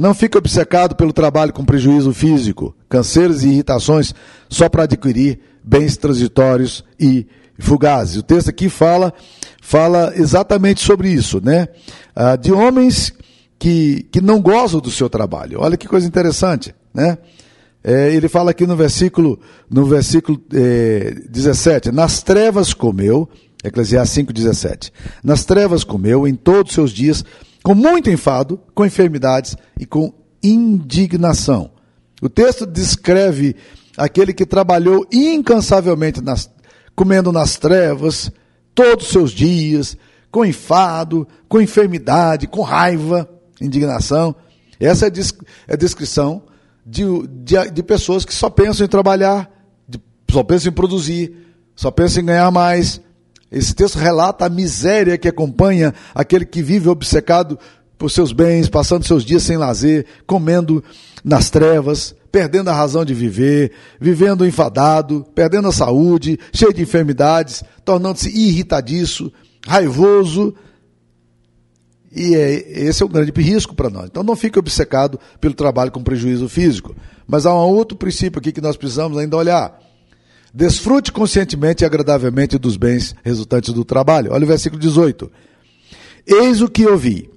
não 0.00 0.14
fique 0.14 0.38
obcecado 0.38 0.96
pelo 0.96 1.12
trabalho 1.12 1.52
com 1.52 1.64
prejuízo 1.64 2.12
físico, 2.14 2.74
canseiros 2.88 3.44
e 3.44 3.48
irritações 3.48 4.14
só 4.48 4.68
para 4.68 4.84
adquirir 4.84 5.38
bens 5.62 5.96
transitórios 5.96 6.82
e 6.98 7.26
fugazes. 7.58 8.16
O 8.16 8.22
texto 8.22 8.48
aqui 8.48 8.70
fala, 8.70 9.12
fala 9.60 10.12
exatamente 10.16 10.80
sobre 10.80 11.10
isso, 11.10 11.40
né? 11.44 11.68
Ah, 12.16 12.34
de 12.34 12.50
homens 12.50 13.12
que, 13.58 14.06
que 14.10 14.22
não 14.22 14.40
gozam 14.40 14.80
do 14.80 14.90
seu 14.90 15.10
trabalho. 15.10 15.60
Olha 15.60 15.76
que 15.76 15.86
coisa 15.86 16.08
interessante, 16.08 16.74
né? 16.94 17.18
É, 17.84 18.12
ele 18.14 18.28
fala 18.28 18.50
aqui 18.50 18.66
no 18.66 18.76
versículo, 18.76 19.38
no 19.70 19.84
versículo 19.84 20.40
é, 20.52 21.14
17: 21.28 21.92
Nas 21.92 22.22
trevas 22.22 22.72
comeu, 22.72 23.28
Eclesiastes 23.62 24.14
5, 24.14 24.32
17. 24.32 24.92
Nas 25.22 25.44
trevas 25.44 25.84
comeu 25.84 26.26
em 26.26 26.34
todos 26.34 26.70
os 26.70 26.74
seus 26.74 26.90
dias, 26.90 27.24
com 27.62 27.74
muito 27.74 28.10
enfado, 28.10 28.60
com 28.74 28.84
enfermidades 28.84 29.56
e 29.78 29.86
com 29.86 30.12
indignação. 30.42 31.70
O 32.22 32.28
texto 32.28 32.66
descreve 32.66 33.56
aquele 33.96 34.32
que 34.32 34.46
trabalhou 34.46 35.06
incansavelmente 35.12 36.20
nas, 36.20 36.50
comendo 36.94 37.32
nas 37.32 37.56
trevas, 37.56 38.30
todos 38.74 39.06
os 39.06 39.12
seus 39.12 39.30
dias, 39.30 39.96
com 40.30 40.44
enfado, 40.44 41.26
com 41.48 41.60
enfermidade, 41.60 42.46
com 42.46 42.62
raiva, 42.62 43.28
indignação. 43.60 44.34
Essa 44.78 45.06
é 45.06 45.08
a 45.68 45.76
descrição 45.76 46.42
de, 46.86 47.04
de, 47.28 47.70
de 47.70 47.82
pessoas 47.82 48.24
que 48.24 48.32
só 48.32 48.48
pensam 48.48 48.86
em 48.86 48.88
trabalhar, 48.88 49.50
de, 49.88 50.00
só 50.30 50.42
pensam 50.42 50.70
em 50.70 50.74
produzir, 50.74 51.36
só 51.74 51.90
pensam 51.90 52.22
em 52.22 52.26
ganhar 52.26 52.50
mais. 52.50 53.00
Esse 53.50 53.74
texto 53.74 53.98
relata 53.98 54.46
a 54.46 54.48
miséria 54.48 55.18
que 55.18 55.28
acompanha 55.28 55.92
aquele 56.14 56.44
que 56.44 56.62
vive 56.62 56.88
obcecado 56.88 57.58
por 57.98 58.10
seus 58.10 58.32
bens, 58.32 58.68
passando 58.68 59.06
seus 59.06 59.24
dias 59.24 59.42
sem 59.42 59.56
lazer, 59.56 60.06
comendo 60.26 60.82
nas 61.24 61.50
trevas, 61.50 62.14
perdendo 62.30 62.70
a 62.70 62.74
razão 62.74 63.04
de 63.04 63.12
viver, 63.12 63.72
vivendo 64.00 64.46
enfadado, 64.46 65.26
perdendo 65.34 65.68
a 65.68 65.72
saúde, 65.72 66.38
cheio 66.52 66.72
de 66.72 66.82
enfermidades, 66.82 67.62
tornando-se 67.84 68.30
irritadiço, 68.30 69.32
raivoso, 69.66 70.54
e 72.12 72.34
é, 72.34 72.86
esse 72.86 73.02
é 73.02 73.06
um 73.06 73.08
grande 73.08 73.32
risco 73.40 73.74
para 73.74 73.88
nós. 73.88 74.06
Então 74.06 74.22
não 74.22 74.34
fique 74.34 74.58
obcecado 74.58 75.18
pelo 75.40 75.54
trabalho 75.54 75.92
com 75.92 76.02
prejuízo 76.02 76.48
físico. 76.48 76.94
Mas 77.26 77.46
há 77.46 77.54
um 77.54 77.58
outro 77.58 77.96
princípio 77.96 78.40
aqui 78.40 78.50
que 78.50 78.60
nós 78.60 78.76
precisamos 78.76 79.16
ainda 79.16 79.36
olhar. 79.36 79.78
Desfrute 80.52 81.12
conscientemente 81.12 81.84
e 81.84 81.86
agradavelmente 81.86 82.58
dos 82.58 82.76
bens 82.76 83.14
resultantes 83.22 83.72
do 83.72 83.84
trabalho. 83.84 84.32
Olha 84.32 84.44
o 84.44 84.48
versículo 84.48 84.80
18. 84.80 85.30
Eis 86.26 86.60
o 86.60 86.68
que 86.68 86.86
ouvi. 86.86 87.30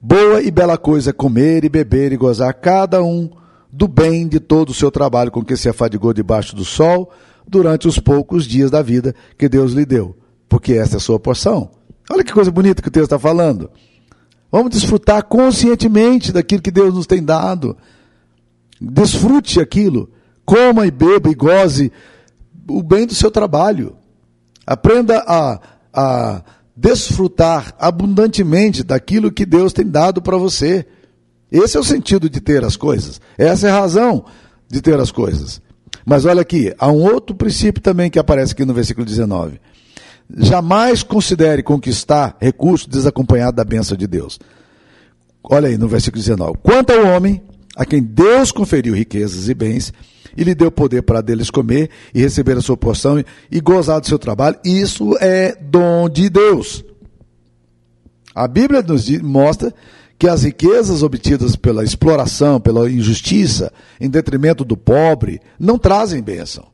Boa 0.00 0.42
e 0.42 0.50
bela 0.50 0.78
coisa 0.78 1.10
é 1.10 1.12
comer 1.12 1.64
e 1.64 1.68
beber 1.68 2.12
e 2.12 2.16
gozar 2.16 2.54
cada 2.54 3.02
um 3.02 3.28
do 3.70 3.86
bem 3.86 4.26
de 4.26 4.40
todo 4.40 4.70
o 4.70 4.74
seu 4.74 4.90
trabalho 4.90 5.30
com 5.30 5.44
que 5.44 5.56
se 5.56 5.68
afadigou 5.68 6.12
debaixo 6.14 6.56
do 6.56 6.64
sol 6.64 7.12
durante 7.46 7.86
os 7.86 7.98
poucos 7.98 8.46
dias 8.46 8.70
da 8.70 8.80
vida 8.80 9.14
que 9.36 9.48
Deus 9.48 9.72
lhe 9.72 9.84
deu, 9.84 10.16
porque 10.48 10.74
essa 10.74 10.96
é 10.96 10.98
a 10.98 11.00
sua 11.00 11.18
porção. 11.18 11.70
Olha 12.10 12.24
que 12.24 12.32
coisa 12.32 12.50
bonita 12.50 12.80
que 12.80 12.88
o 12.88 12.90
texto 12.90 13.04
está 13.04 13.18
falando. 13.18 13.70
Vamos 14.50 14.70
desfrutar 14.70 15.22
conscientemente 15.24 16.32
daquilo 16.32 16.62
que 16.62 16.70
Deus 16.70 16.94
nos 16.94 17.06
tem 17.06 17.22
dado. 17.22 17.76
Desfrute 18.80 19.60
aquilo. 19.60 20.10
Coma 20.44 20.86
e 20.86 20.90
beba 20.90 21.28
e 21.28 21.34
goze 21.34 21.92
o 22.68 22.82
bem 22.82 23.06
do 23.06 23.14
seu 23.14 23.30
trabalho. 23.30 23.96
Aprenda 24.66 25.24
a, 25.26 25.60
a 25.92 26.42
desfrutar 26.76 27.74
abundantemente 27.78 28.84
daquilo 28.84 29.32
que 29.32 29.44
Deus 29.44 29.72
tem 29.72 29.86
dado 29.86 30.22
para 30.22 30.36
você. 30.36 30.86
Esse 31.50 31.76
é 31.76 31.80
o 31.80 31.84
sentido 31.84 32.28
de 32.28 32.40
ter 32.40 32.64
as 32.64 32.76
coisas. 32.76 33.20
Essa 33.36 33.68
é 33.68 33.70
a 33.70 33.80
razão 33.80 34.24
de 34.68 34.80
ter 34.80 34.98
as 35.00 35.10
coisas. 35.10 35.60
Mas 36.04 36.24
olha 36.24 36.42
aqui, 36.42 36.74
há 36.78 36.90
um 36.90 37.02
outro 37.02 37.34
princípio 37.34 37.82
também 37.82 38.10
que 38.10 38.18
aparece 38.18 38.52
aqui 38.52 38.64
no 38.64 38.74
versículo 38.74 39.04
19. 39.04 39.60
Jamais 40.36 41.02
considere 41.02 41.62
conquistar 41.62 42.36
recurso 42.38 42.88
desacompanhado 42.88 43.56
da 43.56 43.64
bênção 43.64 43.96
de 43.96 44.06
Deus. 44.06 44.38
Olha 45.42 45.68
aí 45.68 45.78
no 45.78 45.88
versículo 45.88 46.22
19. 46.22 46.58
Quanto 46.62 46.92
ao 46.92 47.06
homem, 47.06 47.42
a 47.74 47.84
quem 47.84 48.02
Deus 48.02 48.52
conferiu 48.52 48.94
riquezas 48.94 49.48
e 49.48 49.54
bens, 49.54 49.92
e 50.38 50.44
lhe 50.44 50.54
deu 50.54 50.70
poder 50.70 51.02
para 51.02 51.20
deles 51.20 51.50
comer 51.50 51.90
e 52.14 52.20
receber 52.20 52.56
a 52.56 52.60
sua 52.60 52.76
porção 52.76 53.22
e 53.50 53.60
gozar 53.60 54.00
do 54.00 54.06
seu 54.06 54.20
trabalho, 54.20 54.56
isso 54.64 55.18
é 55.20 55.56
dom 55.60 56.08
de 56.08 56.30
Deus. 56.30 56.84
A 58.32 58.46
Bíblia 58.46 58.80
nos 58.80 59.08
mostra 59.20 59.74
que 60.16 60.28
as 60.28 60.44
riquezas 60.44 61.02
obtidas 61.02 61.56
pela 61.56 61.82
exploração, 61.82 62.60
pela 62.60 62.88
injustiça, 62.88 63.72
em 64.00 64.08
detrimento 64.08 64.64
do 64.64 64.76
pobre, 64.76 65.40
não 65.58 65.76
trazem 65.76 66.22
bênção. 66.22 66.66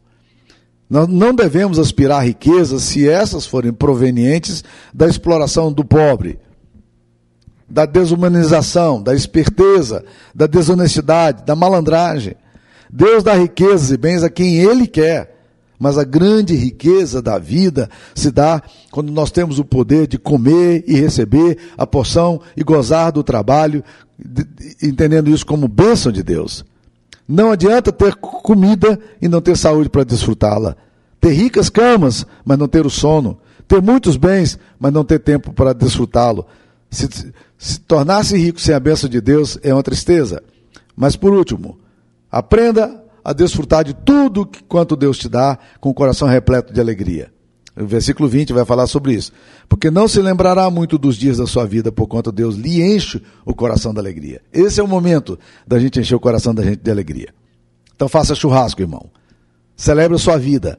Nós 0.88 1.08
não 1.08 1.34
devemos 1.34 1.78
aspirar 1.78 2.18
a 2.18 2.24
riquezas 2.24 2.82
se 2.82 3.08
essas 3.08 3.46
forem 3.46 3.72
provenientes 3.72 4.62
da 4.92 5.08
exploração 5.08 5.72
do 5.72 5.82
pobre, 5.86 6.38
da 7.66 7.86
desumanização, 7.86 9.02
da 9.02 9.14
esperteza, 9.14 10.04
da 10.34 10.46
desonestidade, 10.46 11.46
da 11.46 11.56
malandragem. 11.56 12.36
Deus 12.90 13.22
dá 13.22 13.34
riquezas 13.34 13.90
e 13.90 13.96
bens 13.96 14.22
a 14.22 14.30
quem 14.30 14.56
Ele 14.56 14.86
quer. 14.86 15.34
Mas 15.78 15.98
a 15.98 16.04
grande 16.04 16.54
riqueza 16.54 17.20
da 17.20 17.38
vida 17.38 17.90
se 18.14 18.30
dá 18.30 18.62
quando 18.90 19.12
nós 19.12 19.30
temos 19.30 19.58
o 19.58 19.64
poder 19.64 20.06
de 20.06 20.18
comer 20.18 20.84
e 20.86 20.94
receber 20.94 21.58
a 21.76 21.86
porção 21.86 22.40
e 22.56 22.62
gozar 22.62 23.10
do 23.12 23.22
trabalho, 23.22 23.82
entendendo 24.82 25.28
isso 25.28 25.44
como 25.44 25.66
bênção 25.66 26.12
de 26.12 26.22
Deus. 26.22 26.64
Não 27.26 27.50
adianta 27.50 27.90
ter 27.90 28.14
comida 28.14 28.98
e 29.20 29.28
não 29.28 29.40
ter 29.40 29.56
saúde 29.56 29.88
para 29.88 30.04
desfrutá-la. 30.04 30.76
Ter 31.20 31.32
ricas 31.32 31.68
camas, 31.68 32.26
mas 32.44 32.58
não 32.58 32.68
ter 32.68 32.86
o 32.86 32.90
sono. 32.90 33.38
Ter 33.66 33.80
muitos 33.80 34.16
bens, 34.16 34.58
mas 34.78 34.92
não 34.92 35.04
ter 35.04 35.18
tempo 35.18 35.52
para 35.52 35.72
desfrutá-lo. 35.72 36.46
Se, 36.90 37.08
se 37.58 37.80
tornar-se 37.80 38.36
rico 38.36 38.60
sem 38.60 38.74
a 38.74 38.80
bênção 38.80 39.08
de 39.08 39.20
Deus 39.20 39.58
é 39.62 39.72
uma 39.72 39.82
tristeza. 39.82 40.42
Mas 40.94 41.16
por 41.16 41.32
último, 41.32 41.78
aprenda 42.34 43.00
a 43.24 43.32
desfrutar 43.32 43.84
de 43.84 43.94
tudo 43.94 44.48
quanto 44.68 44.96
Deus 44.96 45.16
te 45.16 45.28
dá 45.28 45.56
com 45.80 45.88
o 45.88 45.94
coração 45.94 46.26
repleto 46.26 46.72
de 46.72 46.80
alegria. 46.80 47.32
O 47.76 47.86
versículo 47.86 48.28
20 48.28 48.52
vai 48.52 48.64
falar 48.64 48.88
sobre 48.88 49.14
isso. 49.14 49.32
Porque 49.68 49.88
não 49.88 50.08
se 50.08 50.20
lembrará 50.20 50.68
muito 50.68 50.98
dos 50.98 51.16
dias 51.16 51.38
da 51.38 51.46
sua 51.46 51.64
vida, 51.64 51.92
por 51.92 52.08
conta 52.08 52.32
Deus 52.32 52.56
lhe 52.56 52.82
enche 52.82 53.22
o 53.44 53.54
coração 53.54 53.94
da 53.94 54.00
alegria. 54.00 54.40
Esse 54.52 54.80
é 54.80 54.82
o 54.82 54.88
momento 54.88 55.38
da 55.64 55.78
gente 55.78 56.00
encher 56.00 56.16
o 56.16 56.20
coração 56.20 56.52
da 56.52 56.64
gente 56.64 56.82
de 56.82 56.90
alegria. 56.90 57.32
Então 57.94 58.08
faça 58.08 58.34
churrasco, 58.34 58.82
irmão. 58.82 59.08
Celebre 59.76 60.16
a 60.16 60.20
sua 60.20 60.36
vida. 60.36 60.78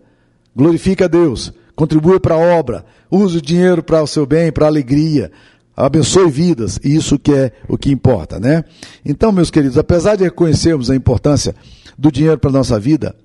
Glorifique 0.54 1.04
a 1.04 1.08
Deus. 1.08 1.54
Contribua 1.74 2.20
para 2.20 2.36
a 2.36 2.38
obra. 2.38 2.86
Use 3.10 3.38
o 3.38 3.42
dinheiro 3.42 3.82
para 3.82 4.04
o 4.04 4.08
seu 4.08 4.26
bem, 4.26 4.52
para 4.52 4.66
a 4.66 4.70
alegria. 4.70 5.32
Abençoe 5.76 6.30
vidas. 6.30 6.80
Isso 6.84 7.20
que 7.20 7.34
é 7.34 7.52
o 7.68 7.78
que 7.78 7.92
importa, 7.92 8.40
né? 8.40 8.64
Então, 9.04 9.32
meus 9.32 9.52
queridos, 9.52 9.78
apesar 9.78 10.16
de 10.16 10.24
reconhecermos 10.24 10.90
a 10.90 10.96
importância 10.96 11.54
do 11.98 12.12
dinheiro 12.12 12.38
para 12.38 12.50
a 12.50 12.54
nossa 12.54 12.80
vida, 12.80 13.16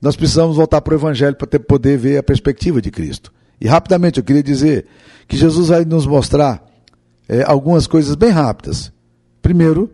nós 0.00 0.16
precisamos 0.16 0.56
voltar 0.56 0.80
para 0.80 0.94
o 0.94 0.96
Evangelho 0.96 1.36
para 1.36 1.58
poder 1.58 1.96
ver 1.98 2.18
a 2.18 2.22
perspectiva 2.22 2.80
de 2.80 2.90
Cristo. 2.90 3.32
E 3.60 3.66
rapidamente 3.66 4.18
eu 4.18 4.24
queria 4.24 4.42
dizer 4.42 4.86
que 5.28 5.36
Jesus 5.36 5.68
vai 5.68 5.84
nos 5.84 6.06
mostrar 6.06 6.64
é, 7.28 7.42
algumas 7.42 7.86
coisas 7.86 8.14
bem 8.14 8.30
rápidas. 8.30 8.92
Primeiro, 9.42 9.90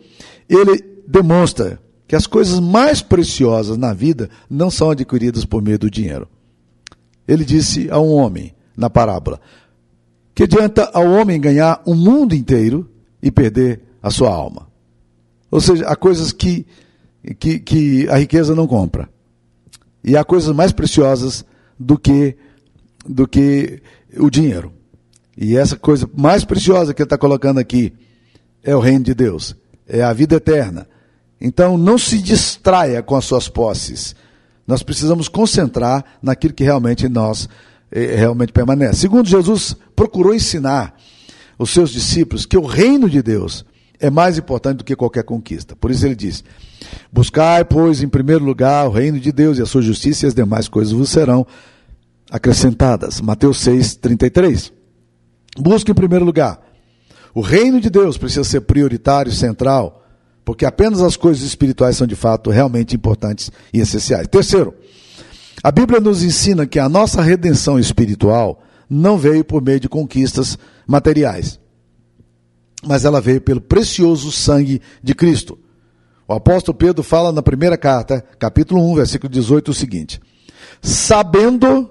ele 0.48 0.82
demonstra 1.06 1.80
que 2.06 2.14
as 2.14 2.26
coisas 2.26 2.60
mais 2.60 3.02
preciosas 3.02 3.76
na 3.76 3.92
vida 3.92 4.30
não 4.48 4.70
são 4.70 4.90
adquiridas 4.90 5.44
por 5.44 5.60
meio 5.60 5.78
do 5.78 5.90
dinheiro. 5.90 6.28
Ele 7.26 7.44
disse 7.44 7.90
a 7.90 7.98
um 7.98 8.12
homem, 8.12 8.54
na 8.76 8.88
parábola, 8.88 9.40
que 10.36 10.42
adianta 10.42 10.90
ao 10.92 11.10
homem 11.12 11.40
ganhar 11.40 11.80
o 11.86 11.94
mundo 11.94 12.34
inteiro 12.34 12.86
e 13.22 13.30
perder 13.30 13.80
a 14.02 14.10
sua 14.10 14.28
alma. 14.28 14.68
Ou 15.50 15.62
seja, 15.62 15.86
há 15.86 15.96
coisas 15.96 16.30
que, 16.30 16.66
que, 17.38 17.58
que 17.58 18.06
a 18.10 18.18
riqueza 18.18 18.54
não 18.54 18.66
compra. 18.66 19.08
E 20.04 20.14
há 20.14 20.22
coisas 20.22 20.54
mais 20.54 20.72
preciosas 20.72 21.42
do 21.80 21.98
que, 21.98 22.36
do 23.06 23.26
que 23.26 23.82
o 24.18 24.28
dinheiro. 24.28 24.74
E 25.38 25.56
essa 25.56 25.74
coisa 25.74 26.06
mais 26.14 26.44
preciosa 26.44 26.92
que 26.92 27.00
ele 27.00 27.06
está 27.06 27.16
colocando 27.16 27.58
aqui 27.58 27.94
é 28.62 28.76
o 28.76 28.80
reino 28.80 29.04
de 29.04 29.14
Deus, 29.14 29.56
é 29.88 30.02
a 30.02 30.12
vida 30.12 30.36
eterna. 30.36 30.86
Então 31.40 31.78
não 31.78 31.96
se 31.96 32.20
distraia 32.20 33.02
com 33.02 33.16
as 33.16 33.24
suas 33.24 33.48
posses. 33.48 34.14
Nós 34.66 34.82
precisamos 34.82 35.28
concentrar 35.28 36.04
naquilo 36.20 36.52
que 36.52 36.62
realmente 36.62 37.08
nós 37.08 37.48
realmente 37.92 38.52
permanece. 38.52 39.00
Segundo 39.00 39.28
Jesus 39.28 39.76
procurou 39.94 40.34
ensinar 40.34 40.94
os 41.58 41.70
seus 41.70 41.90
discípulos 41.90 42.44
que 42.44 42.56
o 42.56 42.66
reino 42.66 43.08
de 43.08 43.22
Deus 43.22 43.64
é 43.98 44.10
mais 44.10 44.36
importante 44.36 44.78
do 44.78 44.84
que 44.84 44.94
qualquer 44.94 45.24
conquista. 45.24 45.74
Por 45.74 45.90
isso 45.90 46.04
ele 46.04 46.14
diz: 46.14 46.44
Buscai, 47.12 47.64
pois, 47.64 48.02
em 48.02 48.08
primeiro 48.08 48.44
lugar 48.44 48.86
o 48.86 48.90
reino 48.90 49.18
de 49.18 49.32
Deus 49.32 49.58
e 49.58 49.62
a 49.62 49.66
sua 49.66 49.82
justiça, 49.82 50.26
e 50.26 50.28
as 50.28 50.34
demais 50.34 50.68
coisas 50.68 50.92
vos 50.92 51.08
serão 51.08 51.46
acrescentadas. 52.30 53.20
Mateus 53.20 53.60
6, 53.60 53.96
33. 53.96 54.72
Busque 55.58 55.90
em 55.90 55.94
primeiro 55.94 56.24
lugar. 56.24 56.60
O 57.34 57.40
reino 57.40 57.80
de 57.80 57.90
Deus 57.90 58.16
precisa 58.16 58.44
ser 58.44 58.62
prioritário, 58.62 59.30
central, 59.32 60.02
porque 60.44 60.64
apenas 60.64 61.02
as 61.02 61.16
coisas 61.16 61.42
espirituais 61.42 61.96
são 61.96 62.06
de 62.06 62.16
fato 62.16 62.50
realmente 62.50 62.96
importantes 62.96 63.50
e 63.72 63.80
essenciais. 63.80 64.26
Terceiro, 64.28 64.74
a 65.66 65.72
Bíblia 65.72 66.00
nos 66.00 66.22
ensina 66.22 66.66
que 66.66 66.78
a 66.78 66.88
nossa 66.88 67.22
redenção 67.22 67.78
espiritual 67.78 68.62
não 68.88 69.18
veio 69.18 69.44
por 69.44 69.62
meio 69.62 69.80
de 69.80 69.88
conquistas 69.88 70.58
materiais 70.86 71.58
mas 72.86 73.04
ela 73.04 73.20
veio 73.20 73.40
pelo 73.40 73.60
precioso 73.60 74.30
sangue 74.30 74.80
de 75.02 75.14
Cristo. 75.14 75.58
O 76.28 76.32
apóstolo 76.32 76.76
Pedro 76.76 77.02
fala 77.02 77.32
na 77.32 77.42
primeira 77.42 77.76
carta, 77.76 78.24
capítulo 78.38 78.82
1, 78.92 78.94
versículo 78.94 79.32
18, 79.32 79.70
o 79.70 79.74
seguinte: 79.74 80.20
Sabendo, 80.82 81.90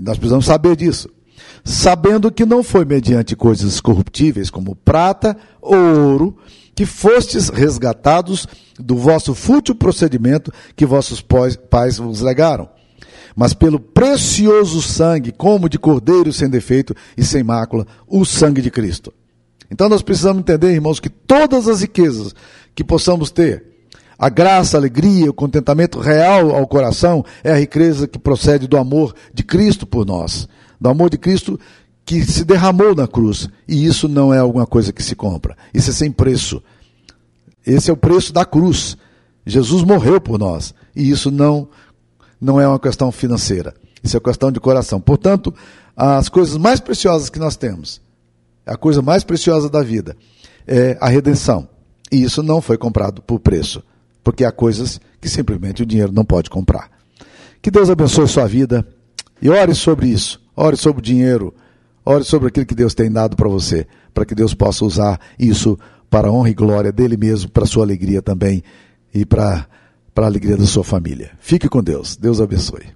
nós 0.00 0.16
precisamos 0.16 0.46
saber 0.46 0.76
disso, 0.76 1.08
sabendo 1.64 2.30
que 2.30 2.46
não 2.46 2.62
foi 2.62 2.84
mediante 2.84 3.34
coisas 3.34 3.80
corruptíveis 3.80 4.50
como 4.50 4.76
prata 4.76 5.36
ou 5.60 5.76
ouro, 5.76 6.36
que 6.74 6.86
fostes 6.86 7.48
resgatados 7.48 8.46
do 8.78 8.96
vosso 8.96 9.34
fútil 9.34 9.74
procedimento 9.74 10.52
que 10.76 10.86
vossos 10.86 11.20
pais 11.70 11.98
vos 11.98 12.20
legaram, 12.20 12.68
mas 13.36 13.52
pelo 13.52 13.78
precioso 13.78 14.80
sangue, 14.80 15.30
como 15.30 15.68
de 15.68 15.78
cordeiro 15.78 16.32
sem 16.32 16.48
defeito 16.48 16.96
e 17.16 17.22
sem 17.22 17.44
mácula, 17.44 17.86
o 18.08 18.24
sangue 18.24 18.62
de 18.62 18.70
Cristo. 18.70 19.12
Então 19.70 19.90
nós 19.90 20.00
precisamos 20.00 20.40
entender, 20.40 20.72
irmãos, 20.72 20.98
que 20.98 21.10
todas 21.10 21.68
as 21.68 21.82
riquezas 21.82 22.34
que 22.74 22.82
possamos 22.82 23.30
ter, 23.30 23.62
a 24.18 24.30
graça, 24.30 24.76
a 24.76 24.80
alegria, 24.80 25.28
o 25.28 25.34
contentamento 25.34 26.00
real 26.00 26.56
ao 26.56 26.66
coração 26.66 27.22
é 27.44 27.52
a 27.52 27.58
riqueza 27.58 28.08
que 28.08 28.18
procede 28.18 28.66
do 28.66 28.78
amor 28.78 29.14
de 29.34 29.42
Cristo 29.42 29.86
por 29.86 30.06
nós, 30.06 30.48
do 30.80 30.88
amor 30.88 31.10
de 31.10 31.18
Cristo 31.18 31.60
que 32.06 32.24
se 32.24 32.44
derramou 32.44 32.94
na 32.94 33.06
cruz. 33.06 33.48
E 33.68 33.84
isso 33.84 34.08
não 34.08 34.32
é 34.32 34.38
alguma 34.38 34.66
coisa 34.66 34.92
que 34.92 35.02
se 35.02 35.14
compra, 35.14 35.54
isso 35.74 35.90
é 35.90 35.92
sem 35.92 36.10
preço. 36.10 36.62
Esse 37.66 37.90
é 37.90 37.92
o 37.92 37.96
preço 37.96 38.32
da 38.32 38.44
cruz. 38.44 38.96
Jesus 39.44 39.82
morreu 39.82 40.20
por 40.20 40.38
nós 40.38 40.72
e 40.94 41.10
isso 41.10 41.30
não 41.30 41.68
não 42.40 42.60
é 42.60 42.66
uma 42.66 42.78
questão 42.78 43.10
financeira, 43.10 43.74
isso 44.02 44.16
é 44.16 44.20
questão 44.20 44.52
de 44.52 44.60
coração. 44.60 45.00
Portanto, 45.00 45.54
as 45.96 46.28
coisas 46.28 46.56
mais 46.56 46.80
preciosas 46.80 47.30
que 47.30 47.38
nós 47.38 47.56
temos 47.56 48.00
a 48.66 48.76
coisa 48.76 49.00
mais 49.00 49.22
preciosa 49.22 49.70
da 49.70 49.82
vida 49.82 50.16
é 50.66 50.98
a 51.00 51.08
redenção. 51.08 51.68
E 52.10 52.22
isso 52.22 52.42
não 52.42 52.60
foi 52.60 52.76
comprado 52.76 53.22
por 53.22 53.38
preço, 53.38 53.82
porque 54.24 54.44
há 54.44 54.50
coisas 54.50 55.00
que 55.20 55.28
simplesmente 55.28 55.82
o 55.82 55.86
dinheiro 55.86 56.12
não 56.12 56.24
pode 56.24 56.50
comprar. 56.50 56.90
Que 57.62 57.70
Deus 57.70 57.88
abençoe 57.88 58.26
sua 58.26 58.46
vida 58.46 58.86
e 59.40 59.48
ore 59.48 59.74
sobre 59.74 60.08
isso. 60.08 60.44
Ore 60.56 60.76
sobre 60.76 61.00
o 61.00 61.02
dinheiro, 61.02 61.54
ore 62.04 62.24
sobre 62.24 62.48
aquilo 62.48 62.66
que 62.66 62.74
Deus 62.74 62.94
tem 62.94 63.10
dado 63.10 63.36
para 63.36 63.48
você, 63.48 63.86
para 64.12 64.24
que 64.24 64.34
Deus 64.34 64.54
possa 64.54 64.84
usar 64.84 65.20
isso 65.38 65.78
para 66.08 66.28
a 66.28 66.32
honra 66.32 66.50
e 66.50 66.54
glória 66.54 66.90
dele 66.90 67.16
mesmo, 67.16 67.50
para 67.50 67.64
a 67.64 67.66
sua 67.66 67.84
alegria 67.84 68.22
também 68.22 68.64
e 69.12 69.26
para, 69.26 69.66
para 70.16 70.24
a 70.24 70.30
alegria 70.30 70.56
da 70.56 70.64
sua 70.64 70.82
família. 70.82 71.32
Fique 71.38 71.68
com 71.68 71.82
Deus. 71.82 72.16
Deus 72.16 72.40
abençoe. 72.40 72.86